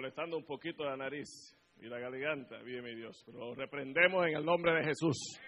molestando 0.00 0.38
un 0.38 0.44
poquito 0.44 0.82
la 0.82 0.96
nariz 0.96 1.28
y 1.78 1.86
la 1.86 1.98
garganta, 1.98 2.56
vive 2.62 2.80
mi 2.80 2.94
Dios, 2.94 3.22
pero 3.26 3.38
lo 3.38 3.54
reprendemos 3.54 4.26
en 4.26 4.34
el 4.34 4.44
nombre 4.46 4.72
de 4.76 4.84
Jesús. 4.84 5.38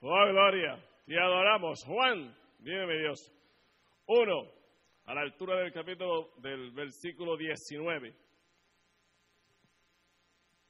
Oh, 0.00 0.26
gloria, 0.30 0.82
te 1.04 1.18
adoramos. 1.18 1.84
Juan, 1.84 2.34
vive 2.60 2.86
mi 2.86 2.98
Dios. 3.00 3.30
Uno, 4.06 4.50
a 5.04 5.12
la 5.14 5.20
altura 5.20 5.60
del 5.60 5.74
capítulo 5.74 6.30
del 6.38 6.70
versículo 6.70 7.36
19. 7.36 8.14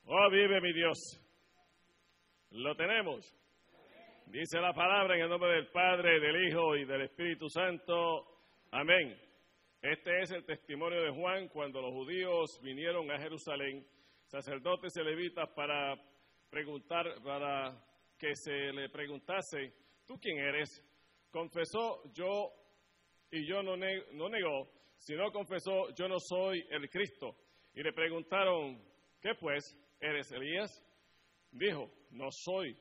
Oh, 0.06 0.30
vive 0.32 0.60
mi 0.60 0.72
Dios. 0.72 0.98
Lo 2.50 2.74
tenemos. 2.74 3.32
Dice 4.26 4.58
la 4.58 4.72
palabra 4.72 5.14
en 5.14 5.22
el 5.22 5.28
nombre 5.28 5.52
del 5.52 5.68
Padre, 5.68 6.18
del 6.18 6.48
Hijo 6.48 6.74
y 6.76 6.84
del 6.86 7.02
Espíritu 7.02 7.48
Santo. 7.48 8.26
Amén. 8.72 9.29
Este 9.82 10.20
es 10.20 10.30
el 10.30 10.44
testimonio 10.44 11.00
de 11.00 11.10
Juan 11.10 11.48
cuando 11.48 11.80
los 11.80 11.90
judíos 11.92 12.60
vinieron 12.62 13.10
a 13.10 13.18
Jerusalén, 13.18 13.86
sacerdotes 14.26 14.94
y 14.94 15.02
levitas, 15.02 15.48
para 15.56 15.96
preguntar, 16.50 17.06
para 17.24 17.82
que 18.18 18.34
se 18.34 18.72
le 18.74 18.90
preguntase, 18.90 19.72
¿tú 20.06 20.18
quién 20.20 20.36
eres? 20.36 20.84
Confesó 21.30 22.02
yo 22.12 22.52
y 23.30 23.46
yo 23.46 23.62
no, 23.62 23.74
no 23.78 24.28
negó, 24.28 24.70
sino 24.98 25.32
confesó, 25.32 25.94
yo 25.94 26.08
no 26.08 26.18
soy 26.18 26.62
el 26.68 26.90
Cristo. 26.90 27.34
Y 27.72 27.82
le 27.82 27.94
preguntaron, 27.94 28.84
¿qué 29.22 29.34
pues? 29.40 29.64
¿Eres 29.98 30.30
Elías? 30.30 30.84
Dijo, 31.52 31.90
no 32.10 32.30
soy. 32.30 32.76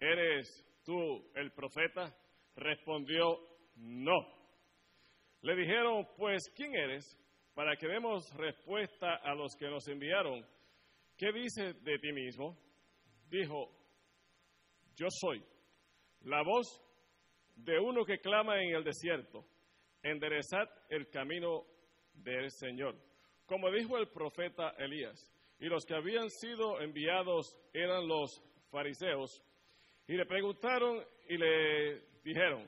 ¿Eres 0.00 0.66
tú 0.84 1.30
el 1.36 1.52
profeta? 1.52 2.12
Respondió, 2.56 3.38
no. 3.76 4.33
Le 5.44 5.54
dijeron, 5.56 6.08
pues, 6.16 6.42
¿quién 6.56 6.74
eres? 6.74 7.20
Para 7.54 7.76
que 7.76 7.86
demos 7.86 8.34
respuesta 8.34 9.16
a 9.16 9.34
los 9.34 9.54
que 9.56 9.68
nos 9.68 9.86
enviaron. 9.88 10.42
¿Qué 11.18 11.32
dices 11.32 11.84
de 11.84 11.98
ti 11.98 12.12
mismo? 12.12 12.56
Dijo, 13.28 13.70
yo 14.96 15.06
soy 15.10 15.44
la 16.22 16.42
voz 16.42 16.82
de 17.56 17.78
uno 17.78 18.06
que 18.06 18.20
clama 18.20 18.62
en 18.62 18.74
el 18.74 18.84
desierto, 18.84 19.44
enderezad 20.02 20.66
el 20.88 21.10
camino 21.10 21.66
del 22.14 22.50
Señor. 22.50 22.96
Como 23.44 23.70
dijo 23.70 23.98
el 23.98 24.08
profeta 24.08 24.70
Elías, 24.78 25.30
y 25.60 25.66
los 25.66 25.84
que 25.84 25.94
habían 25.94 26.30
sido 26.30 26.80
enviados 26.80 27.54
eran 27.74 28.08
los 28.08 28.42
fariseos, 28.70 29.42
y 30.08 30.14
le 30.14 30.24
preguntaron 30.24 31.04
y 31.28 31.36
le 31.36 32.00
dijeron, 32.24 32.66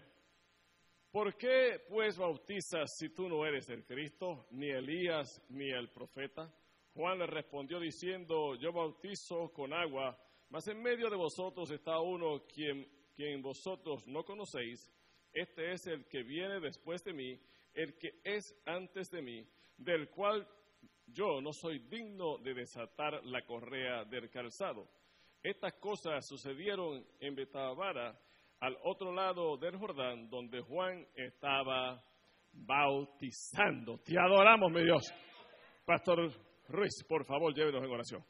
¿Por 1.16 1.34
qué 1.34 1.80
pues 1.88 2.18
bautizas 2.18 2.94
si 2.94 3.08
tú 3.08 3.26
no 3.26 3.46
eres 3.46 3.70
el 3.70 3.86
Cristo, 3.86 4.48
ni 4.50 4.68
Elías, 4.68 5.42
ni 5.48 5.70
el 5.70 5.88
profeta? 5.88 6.52
Juan 6.92 7.18
le 7.18 7.26
respondió 7.26 7.80
diciendo, 7.80 8.54
yo 8.56 8.70
bautizo 8.70 9.50
con 9.50 9.72
agua, 9.72 10.14
mas 10.50 10.68
en 10.68 10.82
medio 10.82 11.08
de 11.08 11.16
vosotros 11.16 11.70
está 11.70 11.98
uno 12.00 12.42
quien, 12.46 12.86
quien 13.14 13.40
vosotros 13.40 14.06
no 14.06 14.26
conocéis. 14.26 14.92
Este 15.32 15.72
es 15.72 15.86
el 15.86 16.04
que 16.04 16.22
viene 16.22 16.60
después 16.60 17.02
de 17.02 17.14
mí, 17.14 17.40
el 17.72 17.96
que 17.96 18.20
es 18.22 18.54
antes 18.66 19.10
de 19.10 19.22
mí, 19.22 19.48
del 19.78 20.10
cual 20.10 20.46
yo 21.06 21.40
no 21.40 21.54
soy 21.54 21.78
digno 21.78 22.36
de 22.36 22.52
desatar 22.52 23.24
la 23.24 23.42
correa 23.46 24.04
del 24.04 24.28
calzado. 24.28 24.86
Estas 25.42 25.72
cosas 25.76 26.26
sucedieron 26.26 27.06
en 27.20 27.34
Betabara 27.34 28.20
al 28.60 28.76
otro 28.84 29.12
lado 29.12 29.56
del 29.56 29.76
Jordán, 29.76 30.28
donde 30.28 30.60
Juan 30.60 31.06
estaba 31.14 32.02
bautizando. 32.52 33.98
Te 34.04 34.18
adoramos, 34.18 34.72
mi 34.72 34.82
Dios. 34.82 35.12
Pastor 35.84 36.32
Ruiz, 36.68 37.04
por 37.08 37.24
favor, 37.24 37.54
llévenos 37.54 37.84
en 37.84 37.90
oración. 37.90 38.24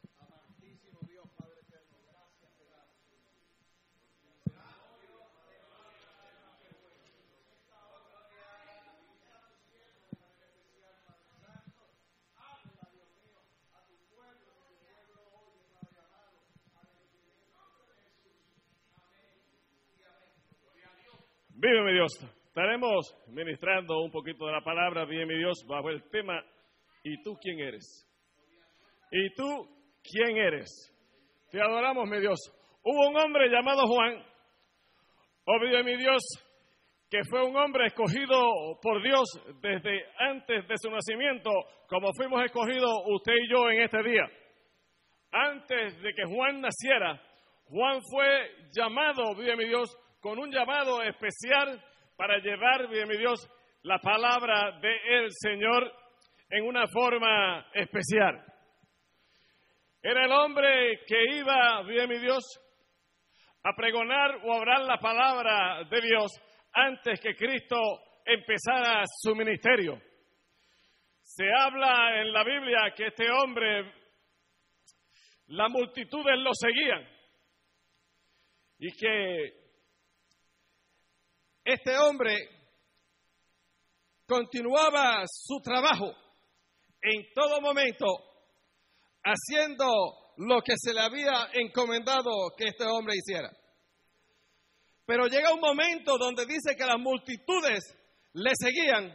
Vive 21.67 21.83
mi 21.83 21.95
Dios. 21.95 22.13
Estaremos 22.47 23.13
ministrando 23.27 24.01
un 24.01 24.13
poquito 24.13 24.47
de 24.47 24.53
la 24.53 24.61
palabra, 24.61 25.05
vive 25.05 25.27
mi 25.27 25.37
Dios, 25.37 25.67
bajo 25.67 25.91
el 25.91 26.09
tema 26.11 26.41
¿Y 27.03 27.21
tú 27.25 27.37
quién 27.43 27.59
eres? 27.59 28.07
¿Y 29.11 29.35
tú 29.35 29.67
quién 30.01 30.37
eres? 30.37 30.71
Te 31.51 31.61
adoramos, 31.61 32.09
mi 32.09 32.21
Dios. 32.21 32.39
Hubo 32.85 33.09
un 33.09 33.17
hombre 33.17 33.49
llamado 33.49 33.83
Juan, 33.85 34.25
oh 35.47 35.61
vive 35.61 35.83
mi 35.83 35.97
Dios, 35.97 36.23
que 37.11 37.23
fue 37.29 37.45
un 37.45 37.57
hombre 37.57 37.87
escogido 37.87 38.79
por 38.81 39.03
Dios 39.03 39.25
desde 39.61 40.05
antes 40.21 40.69
de 40.69 40.75
su 40.77 40.89
nacimiento, 40.89 41.51
como 41.89 42.11
fuimos 42.17 42.45
escogidos 42.45 42.93
usted 43.07 43.33
y 43.43 43.51
yo 43.51 43.69
en 43.71 43.83
este 43.83 44.05
día. 44.05 44.25
Antes 45.33 46.01
de 46.01 46.15
que 46.15 46.33
Juan 46.33 46.61
naciera, 46.61 47.21
Juan 47.69 47.99
fue 48.09 48.53
llamado, 48.71 49.35
vive 49.35 49.57
mi 49.57 49.65
Dios, 49.65 49.99
con 50.21 50.39
un 50.39 50.51
llamado 50.51 51.03
especial 51.03 51.83
para 52.17 52.39
llevar, 52.39 52.89
bien 52.89 53.09
mi 53.09 53.17
Dios, 53.17 53.49
la 53.83 53.99
palabra 53.99 54.79
del 54.81 55.29
Señor 55.31 55.93
en 56.51 56.65
una 56.65 56.87
forma 56.87 57.67
especial. 57.73 58.45
Era 60.03 60.25
el 60.25 60.33
hombre 60.33 61.01
que 61.07 61.37
iba, 61.37 61.83
bien 61.83 62.09
mi 62.09 62.19
Dios, 62.19 62.43
a 63.63 63.75
pregonar 63.75 64.37
o 64.45 64.53
hablar 64.53 64.83
la 64.83 64.99
palabra 64.99 65.85
de 65.85 66.01
Dios 66.01 66.33
antes 66.73 67.21
que 67.21 67.35
Cristo 67.35 67.77
empezara 68.25 69.03
su 69.05 69.35
ministerio. 69.35 70.01
Se 71.23 71.45
habla 71.59 72.21
en 72.21 72.33
la 72.33 72.45
Biblia 72.45 72.95
que 72.97 73.09
este 73.09 73.29
hombre, 73.31 73.93
la 75.49 75.69
multitudes 75.69 76.39
lo 76.39 76.51
seguían 76.55 77.09
y 78.79 78.93
que 78.97 79.66
este 81.67 81.99
hombre 81.99 82.33
continuaba 84.25 85.25
su 85.27 85.61
trabajo 85.61 86.15
en 87.03 87.27
todo 87.35 87.61
momento 87.61 88.07
haciendo 89.25 89.85
lo 90.37 90.63
que 90.63 90.75
se 90.77 90.95
le 90.95 91.01
había 91.01 91.49
encomendado 91.55 92.31
que 92.57 92.69
este 92.69 92.85
hombre 92.85 93.17
hiciera. 93.17 93.51
Pero 95.07 95.27
llega 95.27 95.53
un 95.53 95.61
momento 95.61 96.17
donde 96.19 96.47
dice 96.47 96.77
que 96.77 96.87
las 96.87 97.01
multitudes 97.01 97.81
le 98.35 98.53
seguían, 98.55 99.13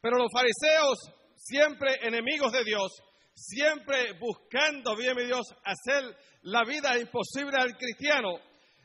pero 0.00 0.18
los 0.18 0.30
fariseos, 0.32 0.98
siempre 1.34 1.96
enemigos 2.02 2.52
de 2.52 2.62
Dios, 2.62 2.92
siempre 3.34 4.12
buscando, 4.20 4.96
bien 4.96 5.16
mi 5.16 5.24
Dios, 5.24 5.46
hacer 5.64 6.16
la 6.42 6.62
vida 6.64 6.96
imposible 6.96 7.56
al 7.58 7.76
cristiano, 7.76 8.38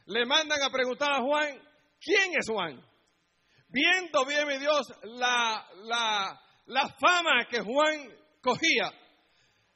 le 0.07 0.25
mandan 0.25 0.63
a 0.63 0.71
preguntar 0.71 1.11
a 1.11 1.21
Juan, 1.21 1.70
¿Quién 2.01 2.31
es 2.33 2.47
Juan? 2.49 2.83
Viendo, 3.69 4.25
bien 4.25 4.47
mi 4.47 4.57
Dios, 4.57 4.81
la, 5.03 5.65
la, 6.65 6.95
fama 6.99 7.45
que 7.47 7.61
Juan 7.61 8.09
cogía, 8.41 8.91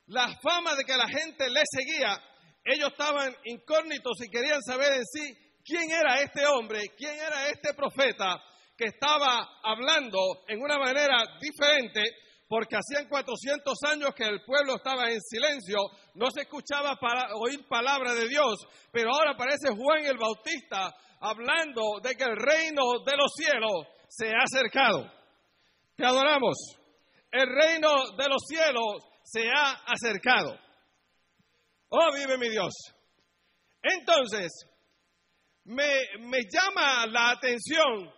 la 0.08 0.36
fama 0.42 0.76
de 0.76 0.84
que 0.84 0.98
la 0.98 1.08
gente 1.08 1.50
le 1.50 1.62
seguía, 1.72 2.20
ellos 2.64 2.90
estaban 2.92 3.34
incógnitos 3.46 4.18
y 4.22 4.30
querían 4.30 4.62
saber 4.64 4.94
en 4.94 5.06
sí 5.06 5.38
quién 5.64 5.90
era 5.92 6.20
este 6.20 6.46
hombre, 6.48 6.82
quién 6.98 7.16
era 7.16 7.48
este 7.48 7.74
profeta 7.76 8.42
que 8.76 8.86
estaba 8.86 9.60
hablando 9.64 10.18
en 10.48 10.62
una 10.62 10.80
manera 10.80 11.18
diferente, 11.40 12.02
porque 12.48 12.76
hacían 12.76 13.10
400 13.10 13.78
años 13.92 14.10
que 14.16 14.26
el 14.26 14.44
pueblo 14.46 14.76
estaba 14.76 15.10
en 15.10 15.20
silencio, 15.22 15.78
no 16.14 16.30
se 16.30 16.42
escuchaba 16.42 16.96
para 16.98 17.36
oír 17.36 17.68
palabra 17.68 18.14
de 18.14 18.28
Dios, 18.28 18.60
pero 18.92 19.10
ahora 19.14 19.32
aparece 19.32 19.70
Juan 19.76 20.06
el 20.06 20.18
Bautista 20.18 20.94
hablando 21.22 22.00
de 22.04 22.16
que 22.16 22.24
el 22.24 22.36
reino 22.36 22.84
de 23.06 23.18
los 23.18 23.32
cielos 23.36 23.88
se 24.08 24.30
ha 24.30 24.44
acercado. 24.44 25.12
Te 25.96 26.06
adoramos. 26.06 26.56
El 27.32 27.48
reino 27.48 28.12
de 28.18 28.30
los 28.30 28.44
cielos 28.48 29.04
se 29.24 29.48
ha 29.50 29.84
acercado. 29.88 30.58
Oh, 31.90 32.14
vive 32.14 32.38
mi 32.38 32.50
Dios. 32.50 32.74
Entonces, 33.82 34.52
me, 35.64 36.02
me 36.20 36.42
llama 36.44 37.08
la 37.08 37.32
atención 37.32 38.12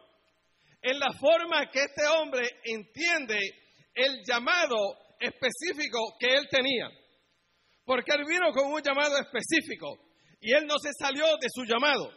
en 0.82 1.00
la 1.00 1.12
forma 1.14 1.70
que 1.72 1.84
este 1.84 2.06
hombre 2.08 2.60
entiende 2.64 3.40
el 3.98 4.22
llamado 4.24 4.78
específico 5.20 6.16
que 6.20 6.28
él 6.34 6.48
tenía. 6.50 6.90
Porque 7.84 8.12
él 8.14 8.26
vino 8.28 8.52
con 8.54 8.72
un 8.72 8.82
llamado 8.82 9.18
específico 9.18 9.98
y 10.40 10.54
él 10.54 10.66
no 10.68 10.76
se 10.78 10.92
salió 10.94 11.26
de 11.26 11.48
su 11.50 11.64
llamado. 11.66 12.12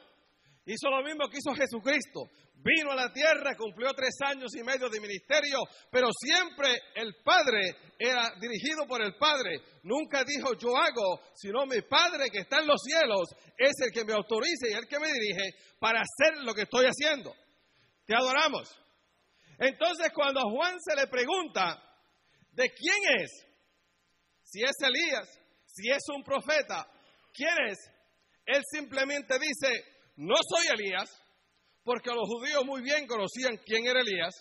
Hizo 0.66 0.90
lo 0.90 1.02
mismo 1.02 1.28
que 1.28 1.38
hizo 1.38 1.54
Jesucristo. 1.54 2.28
Vino 2.62 2.92
a 2.92 2.94
la 2.94 3.10
tierra, 3.10 3.56
cumplió 3.56 3.94
tres 3.94 4.14
años 4.26 4.54
y 4.54 4.62
medio 4.62 4.90
de 4.90 5.00
ministerio, 5.00 5.60
pero 5.90 6.08
siempre 6.12 6.78
el 6.94 7.14
Padre 7.24 7.74
era 7.98 8.34
dirigido 8.38 8.86
por 8.86 9.00
el 9.00 9.16
Padre. 9.16 9.58
Nunca 9.84 10.22
dijo 10.24 10.52
yo 10.58 10.76
hago, 10.76 11.22
sino 11.34 11.64
mi 11.64 11.80
Padre 11.80 12.28
que 12.30 12.40
está 12.40 12.60
en 12.60 12.66
los 12.66 12.82
cielos 12.82 13.30
es 13.56 13.72
el 13.82 13.90
que 13.90 14.04
me 14.04 14.12
autoriza 14.12 14.68
y 14.68 14.74
el 14.74 14.86
que 14.86 14.98
me 14.98 15.10
dirige 15.10 15.56
para 15.78 16.00
hacer 16.00 16.44
lo 16.44 16.52
que 16.52 16.62
estoy 16.62 16.84
haciendo. 16.84 17.34
Te 18.04 18.14
adoramos. 18.14 18.68
Entonces 19.60 20.10
cuando 20.14 20.40
a 20.40 20.50
Juan 20.50 20.78
se 20.80 20.96
le 20.96 21.06
pregunta, 21.06 21.80
¿de 22.52 22.70
quién 22.70 22.96
es? 23.20 23.46
Si 24.42 24.62
es 24.62 24.72
Elías, 24.80 25.28
si 25.66 25.90
es 25.90 26.02
un 26.14 26.24
profeta, 26.24 26.90
¿quién 27.34 27.68
es? 27.68 27.78
Él 28.46 28.62
simplemente 28.72 29.38
dice, 29.38 29.84
no 30.16 30.36
soy 30.36 30.66
Elías, 30.68 31.10
porque 31.84 32.10
los 32.10 32.26
judíos 32.26 32.64
muy 32.64 32.80
bien 32.80 33.06
conocían 33.06 33.58
quién 33.64 33.86
era 33.86 34.00
Elías. 34.00 34.34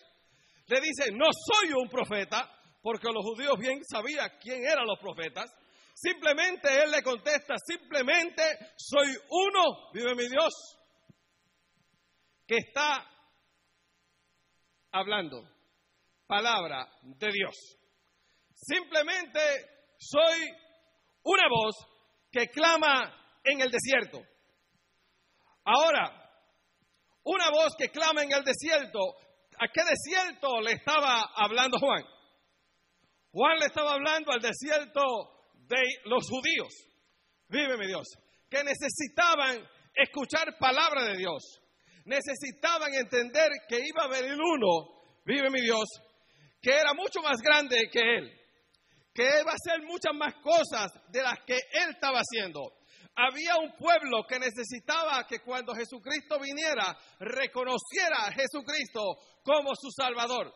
Le 0.68 0.80
dice, 0.80 1.12
no 1.12 1.28
soy 1.34 1.74
un 1.74 1.90
profeta, 1.90 2.50
porque 2.82 3.10
los 3.12 3.24
judíos 3.24 3.58
bien 3.60 3.82
sabían 3.84 4.32
quién 4.42 4.64
eran 4.64 4.88
los 4.88 5.00
profetas. 5.00 5.52
Simplemente 5.94 6.70
él 6.82 6.92
le 6.92 7.04
contesta, 7.04 7.56
simplemente 7.68 8.42
soy 8.78 9.08
uno, 9.30 9.92
vive 9.94 10.16
mi 10.16 10.30
Dios, 10.30 10.54
que 12.48 12.56
está 12.56 13.06
hablando 14.92 15.44
palabra 16.28 16.88
de 17.02 17.28
Dios. 17.32 17.56
Simplemente 18.54 19.40
soy 19.98 20.48
una 21.24 21.44
voz 21.50 21.76
que 22.32 22.48
clama 22.50 23.40
en 23.44 23.62
el 23.62 23.72
desierto. 23.72 24.22
Ahora, 25.66 26.20
una 27.24 27.50
voz 27.52 27.76
que 27.78 27.90
clama 27.90 28.24
en 28.24 28.32
el 28.32 28.44
desierto, 28.44 29.00
¿a 29.60 29.68
qué 29.74 29.82
desierto 29.84 30.62
le 30.62 30.74
estaba 30.74 31.22
hablando 31.36 31.80
Juan? 31.80 32.04
Juan 33.32 33.60
le 33.60 33.66
estaba 33.66 33.94
hablando 33.94 34.32
al 34.32 34.42
desierto 34.42 35.02
de 35.54 35.82
los 36.06 36.28
judíos. 36.28 36.74
Vive 37.48 37.78
mi 37.78 37.88
Dios. 37.88 38.08
Que 38.50 38.64
necesitaban 38.64 39.68
escuchar 39.94 40.58
palabra 40.60 41.06
de 41.06 41.18
Dios. 41.18 41.62
Necesitaban 42.06 42.94
entender 42.94 43.50
que 43.68 43.80
iba 43.86 44.04
a 44.04 44.08
venir 44.08 44.34
uno, 44.34 45.22
vive 45.26 45.50
mi 45.50 45.62
Dios, 45.62 45.86
que 46.62 46.72
era 46.72 46.94
mucho 46.94 47.22
más 47.22 47.38
grande 47.42 47.90
que 47.92 48.00
él. 48.00 48.34
Que 49.14 49.24
iba 49.24 49.52
a 49.52 49.56
hacer 49.56 49.82
muchas 49.86 50.14
más 50.14 50.36
cosas 50.36 50.92
de 51.12 51.22
las 51.22 51.40
que 51.46 51.56
él 51.56 51.90
estaba 51.92 52.20
haciendo 52.20 52.80
había 53.20 53.58
un 53.58 53.74
pueblo 53.74 54.24
que 54.28 54.40
necesitaba 54.40 55.26
que 55.28 55.40
cuando 55.40 55.74
Jesucristo 55.74 56.40
viniera 56.40 56.98
reconociera 57.20 58.28
a 58.28 58.32
Jesucristo 58.32 59.02
como 59.44 59.72
su 59.76 59.92
Salvador. 59.92 60.54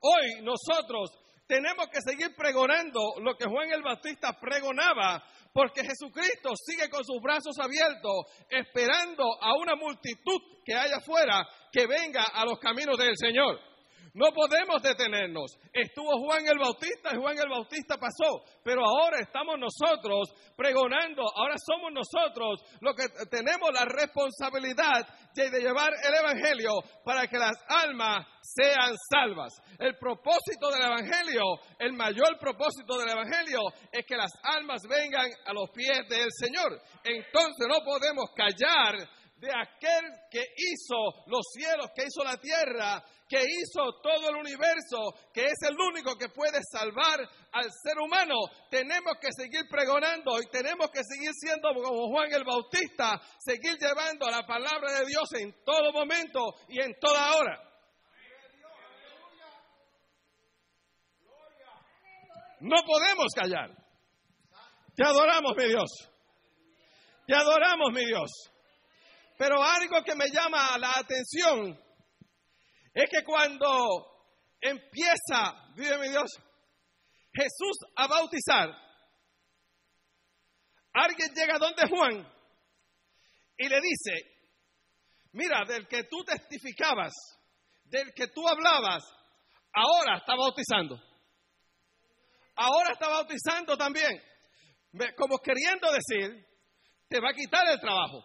Hoy 0.00 0.42
nosotros 0.42 1.10
tenemos 1.46 1.88
que 1.88 2.00
seguir 2.00 2.34
pregonando 2.34 3.00
lo 3.20 3.36
que 3.36 3.44
Juan 3.44 3.70
el 3.70 3.82
Bautista 3.82 4.32
pregonaba, 4.40 5.22
porque 5.56 5.80
Jesucristo 5.84 6.50
sigue 6.54 6.90
con 6.90 7.02
sus 7.02 7.16
brazos 7.22 7.58
abiertos, 7.58 8.26
esperando 8.50 9.24
a 9.40 9.56
una 9.56 9.74
multitud 9.74 10.38
que 10.62 10.74
haya 10.74 10.98
afuera 10.98 11.48
que 11.72 11.86
venga 11.86 12.24
a 12.24 12.44
los 12.44 12.58
caminos 12.58 12.98
del 12.98 13.16
Señor. 13.16 13.58
No 14.16 14.32
podemos 14.32 14.80
detenernos. 14.80 15.58
Estuvo 15.74 16.08
Juan 16.24 16.40
el 16.48 16.58
Bautista 16.58 17.10
y 17.12 17.18
Juan 17.18 17.36
el 17.36 17.50
Bautista 17.50 17.98
pasó, 17.98 18.40
pero 18.64 18.80
ahora 18.80 19.20
estamos 19.20 19.56
nosotros 19.58 20.32
pregonando, 20.56 21.22
ahora 21.36 21.54
somos 21.58 21.92
nosotros 21.92 22.64
los 22.80 22.96
que 22.96 23.08
tenemos 23.28 23.68
la 23.74 23.84
responsabilidad 23.84 25.06
de 25.34 25.60
llevar 25.60 25.90
el 26.02 26.14
Evangelio 26.14 26.72
para 27.04 27.26
que 27.26 27.36
las 27.36 27.56
almas 27.68 28.26
sean 28.40 28.94
salvas. 29.12 29.52
El 29.78 29.98
propósito 29.98 30.70
del 30.70 30.84
Evangelio, 30.84 31.44
el 31.78 31.92
mayor 31.92 32.38
propósito 32.40 32.96
del 32.96 33.10
Evangelio 33.10 33.60
es 33.92 34.06
que 34.06 34.16
las 34.16 34.32
almas 34.44 34.80
vengan 34.88 35.28
a 35.44 35.52
los 35.52 35.68
pies 35.74 36.08
del 36.08 36.28
Señor. 36.32 36.80
Entonces 37.04 37.66
no 37.68 37.84
podemos 37.84 38.32
callar 38.34 38.96
de 39.36 39.50
aquel 39.52 40.04
que 40.30 40.40
hizo 40.56 41.24
los 41.26 41.42
cielos, 41.52 41.90
que 41.94 42.04
hizo 42.04 42.24
la 42.24 42.38
tierra, 42.38 43.04
que 43.28 43.42
hizo 43.42 44.00
todo 44.02 44.30
el 44.30 44.36
universo, 44.36 45.12
que 45.32 45.44
es 45.44 45.58
el 45.68 45.76
único 45.78 46.16
que 46.16 46.28
puede 46.30 46.60
salvar 46.70 47.20
al 47.52 47.64
ser 47.82 47.98
humano. 47.98 48.34
Tenemos 48.70 49.14
que 49.20 49.28
seguir 49.36 49.68
pregonando 49.68 50.40
y 50.40 50.48
tenemos 50.50 50.90
que 50.90 51.02
seguir 51.04 51.32
siendo 51.34 51.68
como 51.74 52.08
Juan 52.08 52.32
el 52.32 52.44
Bautista, 52.44 53.20
seguir 53.38 53.76
llevando 53.78 54.26
la 54.30 54.46
palabra 54.46 55.00
de 55.00 55.06
Dios 55.06 55.28
en 55.38 55.54
todo 55.64 55.92
momento 55.92 56.40
y 56.68 56.80
en 56.80 56.94
toda 56.98 57.36
hora. 57.36 57.62
No 62.60 62.76
podemos 62.86 63.26
callar. 63.34 63.70
Te 64.94 65.04
adoramos, 65.04 65.54
mi 65.54 65.66
Dios. 65.66 65.90
Te 67.26 67.34
adoramos, 67.34 67.92
mi 67.92 68.04
Dios. 68.06 68.30
Pero 69.38 69.62
algo 69.62 70.02
que 70.02 70.14
me 70.14 70.26
llama 70.30 70.78
la 70.78 70.92
atención 70.96 71.78
es 72.94 73.10
que 73.10 73.22
cuando 73.24 74.16
empieza, 74.60 75.72
vive 75.74 75.98
mi 75.98 76.08
Dios, 76.08 76.30
Jesús 77.32 77.76
a 77.96 78.06
bautizar, 78.06 78.70
alguien 80.94 81.34
llega 81.34 81.58
donde 81.58 81.88
Juan 81.88 82.32
y 83.58 83.68
le 83.68 83.80
dice, 83.80 84.12
mira, 85.32 85.64
del 85.66 85.86
que 85.86 86.04
tú 86.04 86.24
testificabas, 86.24 87.12
del 87.84 88.12
que 88.14 88.28
tú 88.28 88.48
hablabas, 88.48 89.04
ahora 89.72 90.18
está 90.18 90.34
bautizando. 90.34 90.98
Ahora 92.56 92.92
está 92.92 93.08
bautizando 93.08 93.76
también. 93.76 94.22
Como 95.16 95.38
queriendo 95.38 95.88
decir, 95.92 96.46
te 97.08 97.20
va 97.20 97.30
a 97.30 97.34
quitar 97.34 97.68
el 97.68 97.78
trabajo. 97.78 98.24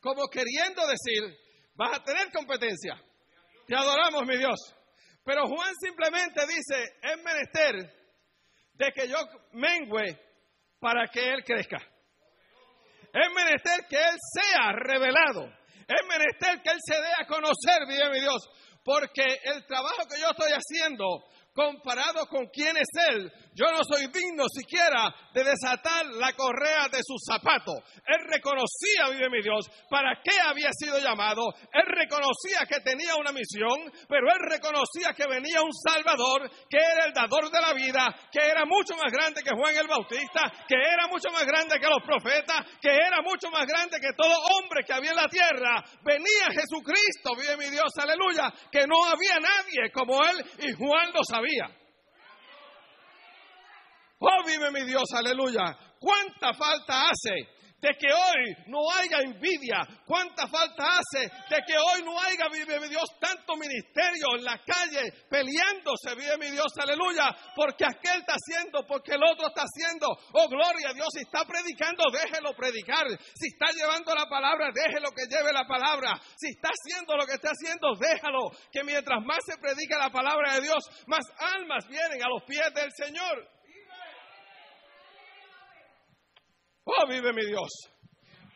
Como 0.00 0.28
queriendo 0.28 0.82
decir, 0.86 1.22
vas 1.74 1.98
a 1.98 2.02
tener 2.02 2.30
competencia. 2.32 3.00
Te 3.66 3.76
adoramos, 3.76 4.22
mi 4.26 4.36
Dios. 4.36 4.58
Pero 5.24 5.46
Juan 5.46 5.74
simplemente 5.80 6.40
dice, 6.46 6.96
es 7.02 7.22
menester 7.22 8.00
de 8.74 8.92
que 8.92 9.08
yo 9.08 9.16
mengüe 9.52 10.18
para 10.80 11.06
que 11.08 11.28
Él 11.28 11.44
crezca. 11.44 11.78
Es 13.12 13.28
menester 13.34 13.86
que 13.88 13.96
Él 13.96 14.16
sea 14.32 14.72
revelado. 14.72 15.46
Es 15.86 16.06
menester 16.08 16.62
que 16.62 16.70
Él 16.70 16.78
se 16.80 16.94
dé 16.94 17.12
a 17.18 17.26
conocer, 17.26 17.86
mi 17.86 18.20
Dios. 18.20 18.48
Porque 18.82 19.24
el 19.44 19.66
trabajo 19.66 20.06
que 20.08 20.20
yo 20.20 20.30
estoy 20.30 20.52
haciendo 20.52 21.04
comparado 21.52 22.26
con 22.26 22.46
quién 22.46 22.76
es 22.76 22.88
Él, 23.10 23.30
yo 23.60 23.70
no 23.72 23.84
soy 23.84 24.06
digno 24.08 24.44
siquiera 24.48 25.12
de 25.34 25.44
desatar 25.44 26.06
la 26.16 26.32
correa 26.32 26.88
de 26.88 27.00
su 27.04 27.12
zapato. 27.20 27.72
Él 28.06 28.24
reconocía, 28.24 29.12
vive 29.12 29.28
mi 29.28 29.42
Dios, 29.42 29.68
para 29.90 30.16
qué 30.24 30.40
había 30.40 30.70
sido 30.72 30.98
llamado. 30.98 31.44
Él 31.72 31.84
reconocía 31.84 32.64
que 32.66 32.80
tenía 32.80 33.16
una 33.16 33.32
misión, 33.32 33.92
pero 34.08 34.32
él 34.32 34.40
reconocía 34.48 35.12
que 35.12 35.28
venía 35.28 35.60
un 35.60 35.74
Salvador, 35.74 36.48
que 36.70 36.78
era 36.78 37.04
el 37.04 37.12
dador 37.12 37.50
de 37.50 37.60
la 37.60 37.74
vida, 37.74 38.08
que 38.32 38.40
era 38.40 38.64
mucho 38.64 38.96
más 38.96 39.12
grande 39.12 39.42
que 39.42 39.54
Juan 39.54 39.76
el 39.76 39.88
Bautista, 39.88 40.40
que 40.66 40.76
era 40.80 41.06
mucho 41.08 41.28
más 41.30 41.44
grande 41.44 41.78
que 41.78 41.86
los 41.86 42.02
profetas, 42.02 42.64
que 42.80 42.88
era 42.88 43.20
mucho 43.20 43.50
más 43.50 43.66
grande 43.66 44.00
que 44.00 44.16
todo 44.16 44.40
hombre 44.56 44.84
que 44.86 44.94
había 44.94 45.10
en 45.10 45.16
la 45.16 45.28
tierra. 45.28 45.84
Venía 46.02 46.48
Jesucristo, 46.48 47.36
vive 47.36 47.56
mi 47.58 47.68
Dios, 47.68 47.92
aleluya, 48.00 48.52
que 48.72 48.86
no 48.86 49.04
había 49.04 49.36
nadie 49.36 49.92
como 49.92 50.16
él 50.24 50.40
y 50.64 50.72
Juan 50.72 51.12
lo 51.12 51.20
sabía. 51.24 51.79
Oh, 54.20 54.44
vive 54.46 54.70
mi 54.70 54.84
Dios, 54.84 55.04
aleluya. 55.14 55.76
¿Cuánta 55.98 56.52
falta 56.54 57.08
hace 57.08 57.60
de 57.80 57.96
que 57.98 58.12
hoy 58.12 58.56
no 58.66 58.90
haya 58.92 59.24
envidia. 59.24 59.80
¿Cuánta 60.04 60.46
falta 60.46 61.00
hace 61.00 61.24
de 61.48 61.56
que 61.66 61.76
hoy 61.76 62.02
no 62.04 62.18
haya, 62.20 62.48
vive 62.52 62.78
mi 62.78 62.88
Dios, 62.88 63.04
tanto 63.18 63.56
ministerio 63.56 64.36
en 64.36 64.44
la 64.44 64.60
calle 64.62 65.24
peleándose, 65.28 66.14
vive 66.14 66.36
mi 66.38 66.50
Dios, 66.50 66.68
aleluya, 66.76 67.34
porque 67.56 67.84
aquel 67.84 68.20
está 68.20 68.34
haciendo, 68.36 68.86
porque 68.86 69.14
el 69.14 69.24
otro 69.24 69.48
está 69.48 69.64
haciendo. 69.64 70.06
Oh, 70.32 70.48
gloria 70.48 70.90
a 70.90 70.94
Dios, 70.94 71.08
si 71.12 71.20
está 71.20 71.44
predicando, 71.44 72.04
déjelo 72.12 72.52
predicar. 72.54 73.06
Si 73.08 73.48
está 73.48 73.72
llevando 73.72 74.14
la 74.14 74.28
palabra, 74.28 74.70
déjelo 74.72 75.10
que 75.12 75.24
lleve 75.24 75.52
la 75.52 75.66
palabra. 75.66 76.20
Si 76.36 76.48
está 76.48 76.68
haciendo 76.68 77.16
lo 77.16 77.24
que 77.24 77.34
está 77.34 77.50
haciendo, 77.50 77.96
déjalo. 77.96 78.50
Que 78.70 78.84
mientras 78.84 79.24
más 79.24 79.38
se 79.46 79.56
predica 79.56 79.96
la 79.98 80.10
palabra 80.10 80.54
de 80.54 80.60
Dios, 80.60 80.84
más 81.06 81.24
almas 81.56 81.88
vienen 81.88 82.22
a 82.22 82.28
los 82.28 82.42
pies 82.44 82.72
del 82.74 82.90
Señor. 82.92 83.59
Oh, 86.84 87.06
vive 87.08 87.32
mi 87.32 87.46
Dios. 87.46 87.68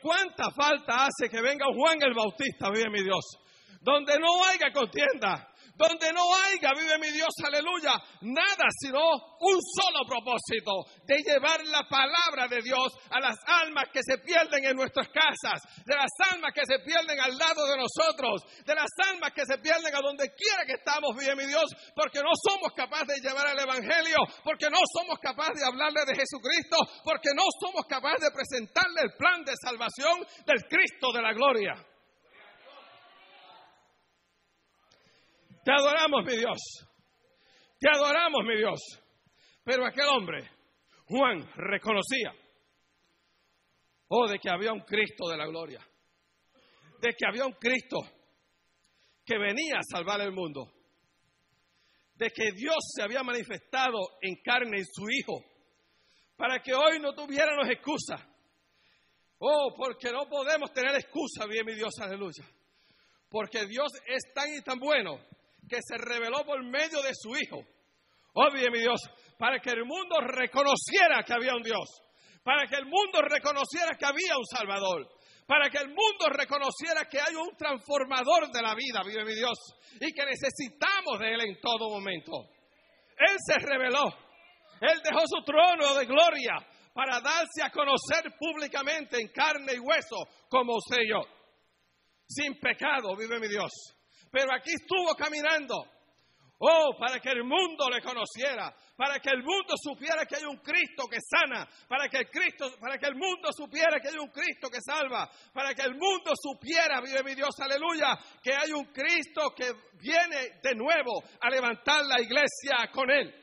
¿Cuánta 0.01 0.51
falta 0.51 1.07
hace 1.07 1.31
que 1.31 1.41
venga 1.41 1.67
Juan 1.75 2.03
el 2.03 2.15
Bautista, 2.15 2.71
vive 2.71 2.91
mi 2.91 3.03
Dios? 3.03 3.25
Donde 3.81 4.19
no 4.19 4.45
haya 4.45 4.73
contienda, 4.73 5.49
donde 5.75 6.13
no 6.13 6.23
haya, 6.35 6.71
vive 6.79 6.99
mi 6.99 7.11
Dios, 7.11 7.35
aleluya, 7.45 7.93
nada 8.23 8.67
sino 8.81 9.01
un 9.01 9.59
solo 9.59 10.07
propósito 10.07 10.87
de 11.05 11.19
llevar 11.23 11.65
la 11.67 11.83
palabra 11.89 12.47
de 12.49 12.63
Dios 12.63 12.95
a 13.11 13.21
las 13.21 13.37
almas 13.47 13.85
que 13.93 14.01
se 14.03 14.19
pierden 14.19 14.65
en 14.65 14.77
nuestras 14.77 15.09
casas, 15.09 15.61
de 15.85 15.95
las 15.95 16.11
almas 16.31 16.53
que 16.55 16.65
se 16.65 16.79
pierden 16.81 17.19
al 17.21 17.37
lado 17.37 17.67
de 17.67 17.77
nosotros, 17.77 18.43
de 18.65 18.75
las 18.75 18.91
almas 19.11 19.33
que 19.35 19.45
se 19.45 19.59
pierden 19.59 19.95
a 19.95 20.01
donde 20.01 20.31
quiera 20.35 20.65
que 20.65 20.79
estamos, 20.79 21.17
vive 21.19 21.35
mi 21.35 21.47
Dios, 21.47 21.67
porque 21.95 22.21
no 22.23 22.31
somos 22.39 22.73
capaces 22.75 23.21
de 23.21 23.29
llevar 23.29 23.51
el 23.51 23.59
Evangelio, 23.59 24.19
porque 24.45 24.71
no 24.71 24.79
somos 24.95 25.19
capaces 25.19 25.59
de 25.59 25.67
hablarle 25.67 26.05
de 26.07 26.15
Jesucristo, 26.15 26.79
porque 27.03 27.35
no 27.35 27.43
somos 27.61 27.87
capaces 27.87 28.21
de 28.21 28.31
presentarle 28.31 29.03
el 29.03 29.17
plan 29.19 29.45
de 29.45 29.55
salvación 29.61 30.23
del 30.47 30.63
Cristo 30.69 31.13
de 31.13 31.23
la 31.23 31.33
gloria. 31.33 31.75
Te 35.65 35.73
adoramos, 35.73 36.25
mi 36.27 36.37
Dios. 36.37 36.59
Te 37.81 37.89
adoramos, 37.91 38.45
mi 38.45 38.57
Dios. 38.59 38.81
Pero 39.65 39.87
aquel 39.87 40.07
hombre, 40.09 40.51
Juan, 41.07 41.41
reconocía, 41.57 42.35
oh, 44.09 44.29
de 44.29 44.39
que 44.39 44.51
había 44.51 44.73
un 44.73 44.81
Cristo 44.81 45.27
de 45.29 45.39
la 45.39 45.47
gloria. 45.47 45.81
De 47.01 47.13
que 47.13 47.27
había 47.27 47.47
un 47.47 47.55
Cristo 47.55 47.99
que 49.25 49.39
venía 49.39 49.79
a 49.79 49.83
salvar 49.91 50.21
el 50.21 50.33
mundo. 50.33 50.71
De 52.15 52.31
que 52.31 52.53
Dios 52.53 52.77
se 52.95 53.03
había 53.03 53.23
manifestado 53.23 53.99
en 54.21 54.37
carne 54.43 54.79
en 54.79 54.85
su 54.85 55.07
Hijo. 55.11 55.43
Para 56.37 56.61
que 56.61 56.75
hoy 56.75 57.01
no 57.01 57.15
tuviéramos 57.15 57.69
excusa. 57.71 58.17
Oh, 59.39 59.75
porque 59.75 60.11
no 60.11 60.29
podemos 60.29 60.73
tener 60.73 60.95
excusa, 60.95 61.47
bien 61.47 61.65
mi 61.65 61.75
Dios, 61.75 61.95
aleluya. 62.01 62.45
Porque 63.31 63.67
Dios 63.67 63.89
es 64.07 64.33
tan 64.35 64.55
y 64.55 64.63
tan 64.63 64.79
bueno 64.79 65.19
que 65.69 65.79
se 65.83 65.97
reveló 65.97 66.45
por 66.45 66.63
medio 66.65 67.03
de 67.03 67.13
su 67.15 67.35
Hijo. 67.37 67.63
Obvio, 68.35 68.71
mi 68.71 68.81
Dios, 68.81 69.01
para 69.39 69.61
que 69.61 69.71
el 69.71 69.85
mundo 69.85 70.17
reconociera 70.21 71.23
que 71.25 71.33
había 71.33 71.55
un 71.55 71.63
Dios, 71.63 71.89
para 72.43 72.67
que 72.67 72.77
el 72.77 72.87
mundo 72.87 73.23
reconociera 73.23 73.97
que 73.97 74.07
había 74.07 74.37
un 74.37 74.45
Salvador, 74.45 75.09
para 75.47 75.71
que 75.71 75.79
el 75.79 75.89
mundo 75.89 76.27
reconociera 76.31 77.09
que 77.09 77.21
hay 77.21 77.35
un 77.35 77.57
transformador 77.57 78.51
de 78.51 78.63
la 78.63 78.75
vida, 78.75 79.03
vive 79.05 79.25
mi 79.25 79.35
Dios, 79.35 79.59
y 80.01 80.13
que 80.13 80.25
necesitamos 80.25 81.19
de 81.21 81.35
Él 81.35 81.41
en 81.43 81.61
todo 81.61 81.91
momento. 81.91 82.33
Él 83.17 83.37
se 83.47 83.59
reveló, 83.65 84.07
Él 84.81 85.01
dejó 85.05 85.23
su 85.27 85.45
trono 85.45 85.95
de 85.95 86.07
gloria 86.07 86.55
para 86.93 87.21
darse 87.21 87.63
a 87.63 87.71
conocer 87.71 88.33
públicamente 88.39 89.21
en 89.21 89.29
carne 89.29 89.75
y 89.75 89.79
hueso 89.79 90.17
como 90.49 90.75
usted 90.77 91.03
y 91.03 91.11
yo. 91.11 91.21
Sin 92.27 92.59
pecado, 92.59 93.15
vive 93.17 93.39
mi 93.39 93.49
Dios 93.49 93.71
pero 94.35 94.53
aquí 94.53 94.73
estuvo 94.75 95.15
caminando. 95.15 95.87
Oh, 96.59 96.97
para 96.99 97.21
que 97.21 97.31
el 97.31 97.45
mundo 97.45 97.89
le 97.91 98.01
conociera, 98.01 98.75
para 98.97 99.21
que 99.21 99.31
el 99.31 99.43
mundo 99.43 99.75
supiera 99.77 100.25
que 100.25 100.37
hay 100.37 100.45
un 100.45 100.57
Cristo 100.59 101.07
que 101.09 101.19
sana, 101.21 101.69
para 101.89 102.09
que 102.09 102.19
el 102.19 102.31
Cristo, 102.31 102.73
para 102.81 102.97
que 102.97 103.07
el 103.07 103.15
mundo 103.15 103.51
supiera 103.53 104.01
que 104.01 104.09
hay 104.09 104.19
un 104.19 104.31
Cristo 104.31 104.71
que 104.71 104.81
salva, 104.81 105.31
para 105.53 105.75
que 105.75 105.83
el 105.83 105.95
mundo 105.95 106.33
supiera, 106.41 107.01
vive 107.01 107.23
mi 107.23 107.35
Dios, 107.35 107.51
aleluya, 107.61 108.19
que 108.43 108.53
hay 108.55 108.73
un 108.73 108.87
Cristo 108.87 109.51
que 109.55 109.73
viene 110.01 110.61
de 110.63 110.75
nuevo 110.75 111.23
a 111.41 111.51
levantar 111.51 112.05
la 112.07 112.21
iglesia 112.21 112.91
con 112.93 113.11
él. 113.11 113.35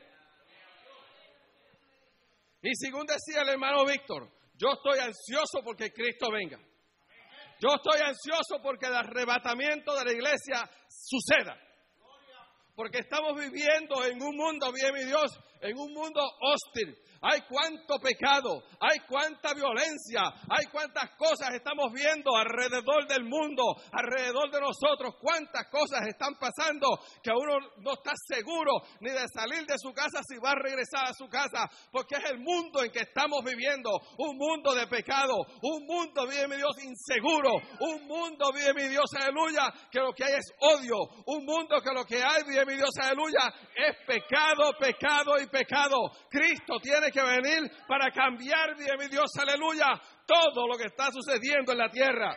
Y 2.62 2.70
según 2.74 3.06
decía 3.06 3.42
el 3.42 3.48
hermano 3.50 3.84
Víctor, 3.86 4.28
yo 4.56 4.72
estoy 4.72 4.98
ansioso 4.98 5.60
porque 5.64 5.92
Cristo 5.92 6.28
venga. 6.30 6.58
Yo 7.62 7.68
estoy 7.76 8.00
ansioso 8.00 8.60
porque 8.60 8.86
el 8.86 8.94
arrebatamiento 8.94 9.94
de 9.94 10.04
la 10.04 10.12
iglesia 10.12 10.68
suceda. 10.88 11.56
Porque 12.74 12.98
estamos 12.98 13.38
viviendo 13.38 14.04
en 14.04 14.20
un 14.20 14.36
mundo, 14.36 14.72
bien 14.72 14.92
mi 14.92 15.04
Dios, 15.04 15.30
en 15.60 15.78
un 15.78 15.92
mundo 15.92 16.20
hostil, 16.40 16.98
hay 17.22 17.42
cuánto 17.48 17.98
pecado, 17.98 18.64
hay 18.80 18.98
cuánta 19.08 19.54
violencia, 19.54 20.22
hay 20.50 20.66
cuántas 20.72 21.10
cosas 21.16 21.50
estamos 21.54 21.92
viendo 21.92 22.36
alrededor 22.36 23.06
del 23.06 23.24
mundo, 23.24 23.62
alrededor 23.92 24.50
de 24.50 24.60
nosotros, 24.60 25.14
cuántas 25.20 25.68
cosas 25.68 26.02
están 26.08 26.34
pasando 26.34 26.98
que 27.22 27.30
uno 27.30 27.58
no 27.78 27.92
está 27.92 28.12
seguro 28.26 28.72
ni 29.00 29.10
de 29.10 29.24
salir 29.32 29.64
de 29.66 29.78
su 29.78 29.92
casa 29.92 30.20
si 30.28 30.38
va 30.38 30.50
a 30.50 30.56
regresar 30.56 31.06
a 31.06 31.14
su 31.14 31.28
casa, 31.28 31.70
porque 31.92 32.16
es 32.16 32.30
el 32.30 32.38
mundo 32.40 32.82
en 32.82 32.90
que 32.90 33.00
estamos 33.00 33.44
viviendo, 33.44 33.90
un 34.18 34.36
mundo 34.36 34.74
de 34.74 34.88
pecado, 34.88 35.36
un 35.62 35.86
mundo, 35.86 36.26
vive 36.26 36.48
mi 36.48 36.56
Dios, 36.56 36.72
inseguro, 36.82 37.52
un 37.80 38.06
mundo, 38.06 38.50
vive 38.52 38.74
mi 38.74 38.88
Dios, 38.88 39.06
aleluya, 39.14 39.72
que 39.90 40.00
lo 40.00 40.12
que 40.12 40.24
hay 40.24 40.34
es 40.34 40.52
odio, 40.58 40.96
un 41.26 41.44
mundo 41.44 41.80
que 41.80 41.94
lo 41.94 42.04
que 42.04 42.22
hay, 42.22 42.42
vive 42.48 42.66
mi 42.66 42.74
Dios, 42.74 42.90
aleluya, 43.00 43.52
es 43.76 43.96
pecado, 44.06 44.72
pecado 44.80 45.38
y 45.40 45.46
pecado. 45.46 45.96
Cristo 46.28 46.80
tiene 46.82 47.11
que 47.12 47.22
venir 47.22 47.70
para 47.86 48.10
cambiar, 48.10 48.76
mi 48.76 49.08
Dios, 49.08 49.30
aleluya, 49.38 49.86
todo 50.26 50.66
lo 50.66 50.76
que 50.76 50.86
está 50.86 51.10
sucediendo 51.12 51.72
en 51.72 51.78
la 51.78 51.90
tierra. 51.90 52.36